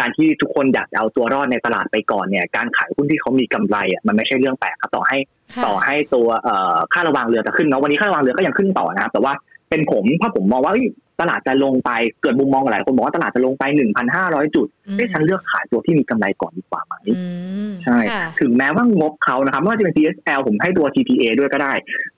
[0.00, 5.18] การที่ทุกคนอยากจะเอาตัวรอดในตลาดไปก่อนเนี่ย การขายหุ้นที่เขามีกำไรอะมันไม่ใช่เรื่องแปลกครับต่อให้
[5.54, 9.32] ค่ะต่อให้ตัวเอ่อค่าระวางเรือจะขึ้นเนาะวันนี้ค่าระวางเรือก็ยังขึ้นต่อนะครับแต่ว่า
[9.70, 10.86] เป็นผมถ้าผมมองว่าเอ้ย
[11.20, 11.90] ตลาดจะลงไป
[12.22, 13.64] เกิดมุมมองหลายคนบอกว่าตลาดจะลงไป
[14.10, 17.22] 1,500 จุดอืมเอ้ยฉันเลือกขายตัวที่มีกำไรก่อนดีกว่าไหมอื
[17.68, 21.72] มใช่ค่ะถึงแม้ว่างบเขานะครับไม่ว่าจะเป็น CSL ผมให้ตัว TPA ด้วยก็ได้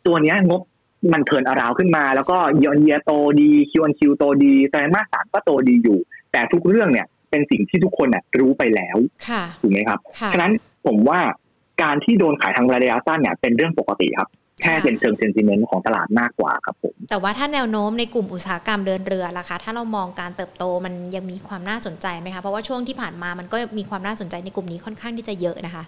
[0.07, 0.61] ตัวเนี้ยงบ
[1.13, 5.99] มันเทิร์นอาราวขึ้นมา แล้วก็ยอนเยียโตดี Q1Q โตดีไตรมาสสามก็โตดีอยู่
[6.33, 8.97] แต่ทุกเรื่องเนี่ยเป็นสิ่งที่ทุกคนน่ะรู้ไปแล้ว
[9.29, 10.53] ค่ะถูกไหมครับค่ะฉะนั้น
[10.87, 11.21] ผมว่า
[11.83, 14.29] การที่โดนขายทางระยะสั้นเนี่ยเป็นเรื่องปกติครับ
[14.63, 25.85] แค่ค่ะเป็นเชิง sentiment ของตลาดมากกว่าครับผม แต่ว่าถ้าแนวโน้มในกลุ่มอุตสาหกรรมเดินเรือล่ะคะ ถ้าเรามองการเติบโตมันยังมีความน่าสนใจไหมคะ เพราะว่าช่วงที่ผ่านมามันก็มีความน่าสนใจในกลุ่มนี้ค่อนข้างที่จะเยอะนะคะ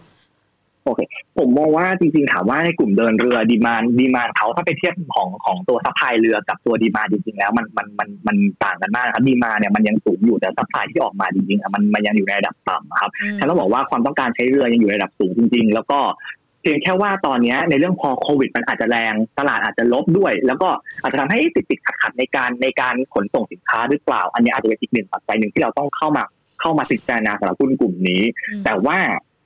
[1.39, 15.99] ผมมองว่าจริงๆถามว่าในกลุ่มเดินเรือ demand demand เขาถ้าไปเทียบของของตัว supply เรือกับตัว demand จริงๆแล้วมันมันมันมันต่างกันมากครับ demand เนี่ยมันยังสูงอยู่แต่ supply ที่ออกมาจริงๆอะมันมันยังอยู่ในระดับต่ำครับอืมฉะนั้นต้องบอกว่าความต้องการใช้เรือยังอยู่ในระดับสูงจริง ๆ แล้วก็
[16.38, 20.69] เพียงแค่ว่าตอนเนี้ยในเรื่องพอโควิด มันอาจจะแรงตลาดอาจจะลบด้วย แล้วก็
[21.03, 26.25] อาจจะทำให้ติดติดขัดขัดๆในการในการขนส่งสินค้าหรือเปล่า อันนี้อาจจะเป็นอีกหนึ่งปัจจัยหนึ่งที่เราต้องเข้ามา
[26.61, 28.99] เข้ามาพิจารณาสำหรับหุ้นกลุ่มนี้อืมแต่ว่า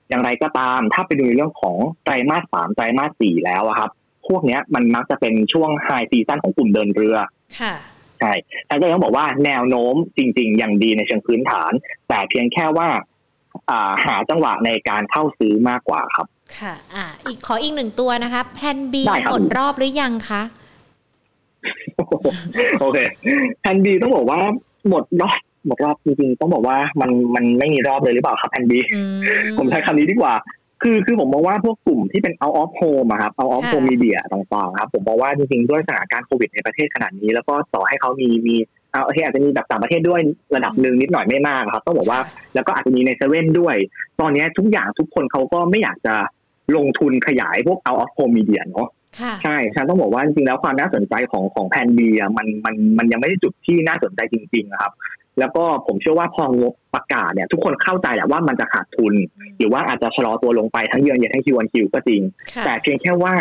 [0.08, 3.90] อย่างไรก็ตามถ้าไปดูในเรื่องของไตรมาสสามไตรมาสสี่แล้วอะครับ
[4.28, 7.16] พวกเนี้ยมันมักจะเป็นช่วงไฮซีซั่นของกลุ่มเดินเรือ
[7.60, 7.74] ค่ะ
[8.20, 8.32] ใช่
[8.68, 11.72] ท่านก็ต้องบอกว่าแนวโน้มจริง ๆ อย่างดีในเชิงพื้นฐาน
[12.08, 13.02] แต่เพียงแค่ว่าอ่า
[14.06, 16.26] หาจังหวะในการเข้าซื้อมากกว่าครับ
[16.58, 20.42] ค่ะ อ่า อีกขออีกหนึ่งตัวนะคะแพน B ได้ครับหมดรอบหรือยังคะ
[22.80, 22.98] โอเค
[23.62, 24.38] แอนดีต้องบอกว่า
[24.88, 29.14] หมดรอบหมดรอบจริงๆต้องบอกว่ามันมันไม่มีรอบเลยหรือเปล่าครับแอนดีอืม
[29.58, 30.34] ผมใช้คำนี้ดีกว่า
[30.82, 38.56] คือคือผมมองว่าพวกกลุ่มที่เป็น out of home อะครับ out of ค่ะ home media ต่างๆครับ ผมมองว่าจริงๆ ด้วยสถานการณ์โควิดในประเทศขนาดนี้ แล้วก็ต่อให้เขามีมี
[38.92, 40.20] เอาโอเคอาจจะมีแบบต่างประเทศด้วย
[40.54, 42.20] ระดับหนึ่งนิดหน่อยไม่มากครับ ต้องบอกว่า
[42.54, 43.76] แล้วก็อาจจะมีในเซเว่นด้วย
[44.20, 46.14] ตอนนี้ทุกอย่างทุกคนเขาก็ไม่อยากจะ
[46.76, 48.88] ลงทุนขยายพวก out of home media เนาะ
[49.20, 54.92] ค่ะใช่ฉันต้องบอกว่าจริงๆแล้วความน่าสนใจของของแพนบีอะมันมันมันยังไม่ได้จุดที่น่าสนใจจริงๆนะครับ
[55.38, 59.14] แล้วก็ผมเชื่อว่าพองบประกาศเนี่ย ทุกคนเข้าใจแหละว่ามันจะขาดทุน
[59.58, 62.20] หรือว่าอาจจะชะลอตัวลงไปทั้งเยือนเยียทั้งคิวอันคิวก็จริง
[62.52, 63.34] ค่ะแต่เพียงแค่ว่า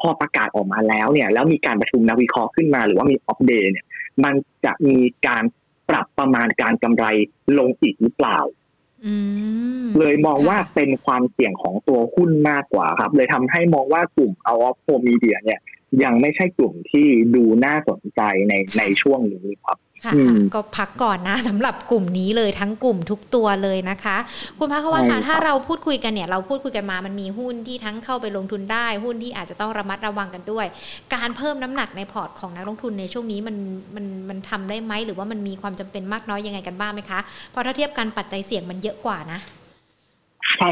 [0.00, 3.86] พอประกาศออกมาแล้วเนี่ย แล้วมีการประชุมนักวิเคราะห์ขึ้นมาหรือว่ามีอัปเดตเนี่ย
[4.24, 4.34] มัน
[4.64, 4.96] จะมี
[5.26, 5.44] การ
[5.88, 7.06] ปรับประมาณการกำไร
[7.58, 8.38] ลงอีกหรือเปล่า
[9.06, 9.14] อื
[9.82, 15.60] มเลยมองค่ะว่าเป็นความเสี่ยงของตัวหุ้นมากกว่าครับ เลยทำให้มองว่ากลุ่ม out of home media เนี่ย
[16.04, 19.93] ยังไม่ใช่กลุ่มที่ดูน่าสนใจในในช่วงนี้ครับค่ะอืม
[20.54, 24.16] ก็พักก่อนนะสำหรับกลุ่มนี้เลยทั้งกลุ่มทุกตัวเลยนะคะ
[24.58, 30.66] คุณพักวัฒใช่ครัน์บถ้าเราพูดคุยกันเนี่ยเราพูดคุยกันมามันมีหุ้นที่ทั้งเข้าไปลงทุนได้ หุ้นที่อาจจะต้องระมัดระวังกันด้วย
[31.14, 33.56] การเพิ่มน้ำหนักในพอร์ตของนักลงทุนในช่วงนี้มัน
[33.94, 39.38] มันมันทำได้ไหมหรือว่ามันมีความจำเป็นมากน้อยยังไงกันบ้างไหมคะเพราะถ้าเทียบกันปัจจัยเสี่ยงมันเยอะกว่านะ
[40.56, 40.68] ใช่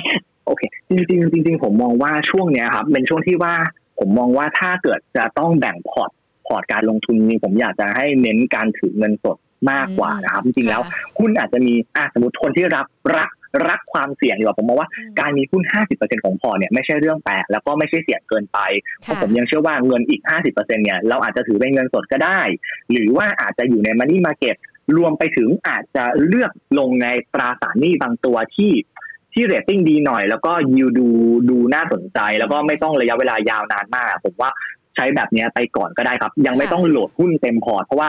[0.46, 3.54] โอเคจริงๆจริงๆผมมองว่าช่วงเนี้ยครับเป็นช่วงที่ว่า
[3.98, 6.21] ผมมองว่าถ้าเกิดจะต้องแบ่งพอร์ตพ
[6.54, 9.36] อร์ตการลงทุนจริงๆผมอยากจะให้เน้นการถือเงินสด
[9.70, 12.86] มากกว่านะครับจริงๆแล้วค่ะหุ้นอาจจะมีอะสมมติคนที่รัก
[13.18, 13.30] รัก
[13.68, 15.62] รักความเสี่ยงดีกว่าผมมองว่าอืมการมีหุ้น
[15.94, 18.58] 50%ของพอร์ตเนี่ยไม่ใช่เรื่องแปลกแล้วก็ไม่ใช่เสี่ยงเกินไป
[19.00, 22.40] เพราะค่ะผมยังเชื่อว่าเงินอีก 50%เนี่ยเราอาจจะถือเป็นเงินสดก็ได้
[22.90, 24.56] หรือว่าอาจจะอยู่ใน money market
[24.96, 28.72] รวมไปถึงอาจจะเลือกลงในตราสารหนี้บางตัวที่
[29.34, 31.08] ที่เรตติ้งดีหน่อย แล้วก็ยิวดู
[31.50, 34.50] ดูน่าสนใจ แล้วก็ไม่ต้องระยะเวลายาวนานมาก ผมว่า
[34.96, 38.08] ใช้แบบเนี้ยไปก่อนก็ได้ครับ ยังไม่ต้องโหลดหุ้นเต็มพอร์ตเพราะว่า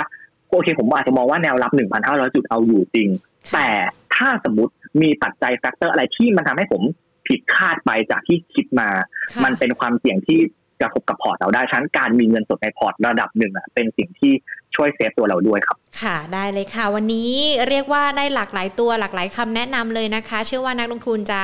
[0.49, 1.71] โอเค ผมอาจจะมองว่าแนวรับ
[2.03, 3.09] 1,500 จุดเอาอยู่จริง
[3.53, 3.67] แต่
[4.15, 6.81] ถ้าสมมติมีปัจจัย factor อะไรที่มันทำให้ผม
[7.27, 8.89] ผิดคาดไปจากที่คิดมา
[9.31, 10.39] ค่ะมันเป็นความเสี่ยงที่
[10.81, 14.34] กระทบกับพอร์ตเราได้ฉะนันการมีเงินสดในพอร์ตระดับหนึ่งอะเป็นสิ่งที่
[14.76, 17.30] ช่วย save ตัวเราด้วยครับ ค่ะได้เลยค่ะ วันนี้
[17.69, 21.41] เรียกว่าได้หลากหลายตัวหลากหลายคำแนะนำเลยนะคะ เชื่อว่านักลงทุนจะ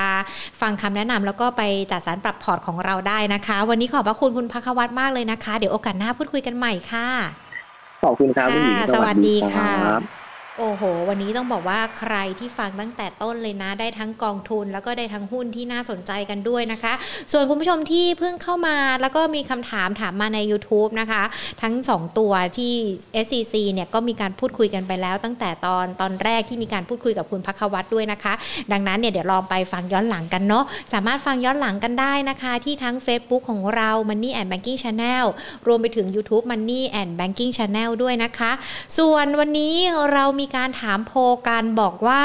[0.61, 1.61] ฟังคำแนะนำแล้วก็ไป
[1.91, 7.07] จัดสรรปรับพอร์ตของเราได้นะคะ วันนี้ขอบพระคุณคุณพักวัตรมากเลยนะคะ เดี๋ยวโอกาสหน้าพูดคุยกันใหม่ค่ะ
[8.03, 10.18] ขอบคุณครับคุณหญิงค่ะสวัสดีค่ะรับ
[10.61, 16.93] โอ้โห วันนี้ต้องบอกว่าใครที่ฟังตั้งแต่ต้นเลยนะ ได้ทั้งกองทุน แล้วก็ได้ทั้งหุ้นที่น่าสนใจกันด้วยนะคะ
[17.31, 21.23] ส่วนคุณผู้ชมที่เพิ่งเข้ามาแล้วก็มีคำถามถามมาใน YouTube นะคะ
[21.61, 22.73] ทั้ง 2 ตัวที่
[23.25, 28.33] SCC เนี่ยก็มีการพูดคุยกันไปแล้ว ตั้งแต่ตอนตอนแรกที่มีการพูดคุยกับคุณพักวัตรด้วยนะคะ
[28.71, 35.25] ดังนั้นเนี่ยเดี๋ยวลองไปฟังย้อนหลังกันเนาะสามารถฟังย้อนหลังกันได้นะคะ ที่ทั้ง Facebook ของเรา Money and Banking Channel
[35.67, 38.51] รวมไปถึง YouTube Money and Banking Channel ด้วยนะคะ
[38.97, 39.75] ส่วนวันนี้
[40.13, 42.23] เรามีการถามโพลกันบอกว่า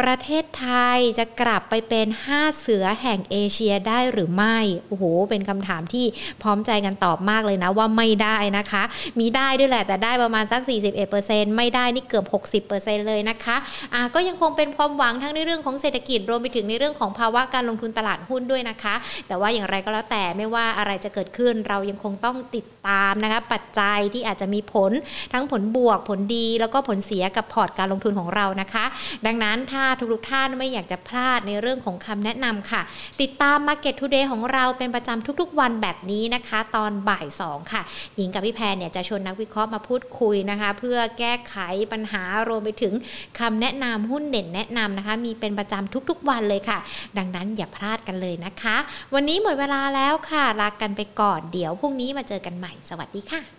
[0.00, 4.58] ประเทศไทยจะกลับไปเป็น 5 เสือแห่งเอเชียได้หรือไม่
[4.88, 6.06] โอ้โห เป็นคำถามที่
[6.42, 8.82] พร้อมใจกันตอบมากเลยนะว่าไม่ได้นะคะ
[9.18, 10.60] มีได้ด้วยแหละแต่ได้ประมาณสัก
[11.08, 12.26] 41%ไม่ได้นี่เกือบ
[12.68, 13.56] 60%เลยนะคะ
[13.94, 18.94] อะก็ยังคงเป็นความหวังทั้งในเรื่องของเศรษฐกิจรวมไปถึงในเรื่องของภาวะการลงทุนตลาดหุ้นด้วยนะคะ
[19.26, 24.92] แต่ว่าอย่างไรก็แล้วแต่ไม่ว่าอะไรจะเกิดขึ้นเรายังคงต้องติดตามนะคะปัจจัยที่อาจจะมีผล
[25.32, 28.84] ทั้งผลบวกผลดีแล้วก็ผลเสียกับพอร์ตการลงทุนของเรานะคะ
[29.26, 32.82] ดังนั้นถ้าทุกๆท่านไม่อยากจะพลาดในเรื่องของคำแนะนำค่ะ
[33.20, 37.82] ติดตาม Market Today ของเราเป็นประจำทุกๆ วันแบบนี้นะคะ ตอนบ่าย 2 ค่ะ
[38.16, 41.56] หญิงกับพี่แพรเนี่ยจะชวนนักวิเคราะห์มาพูดคุยนะคะ เพื่อแก้ไข
[41.92, 42.92] ปัญหารวมไปถึง
[43.40, 46.78] คำแนะนำหุ้นเด่นแนะนำนะคะ มีเป็นประจำทุกๆ วันเลยค่ะ
[47.18, 48.76] ดังนั้นอย่าพลาดกันเลยนะคะ
[49.14, 53.52] วันนี้หมดเวลาแล้วค่ะลากันไปก่อนเดี๋ยวพรุ่งนี้มาเจอกันใหม่สวัสดีค่ะ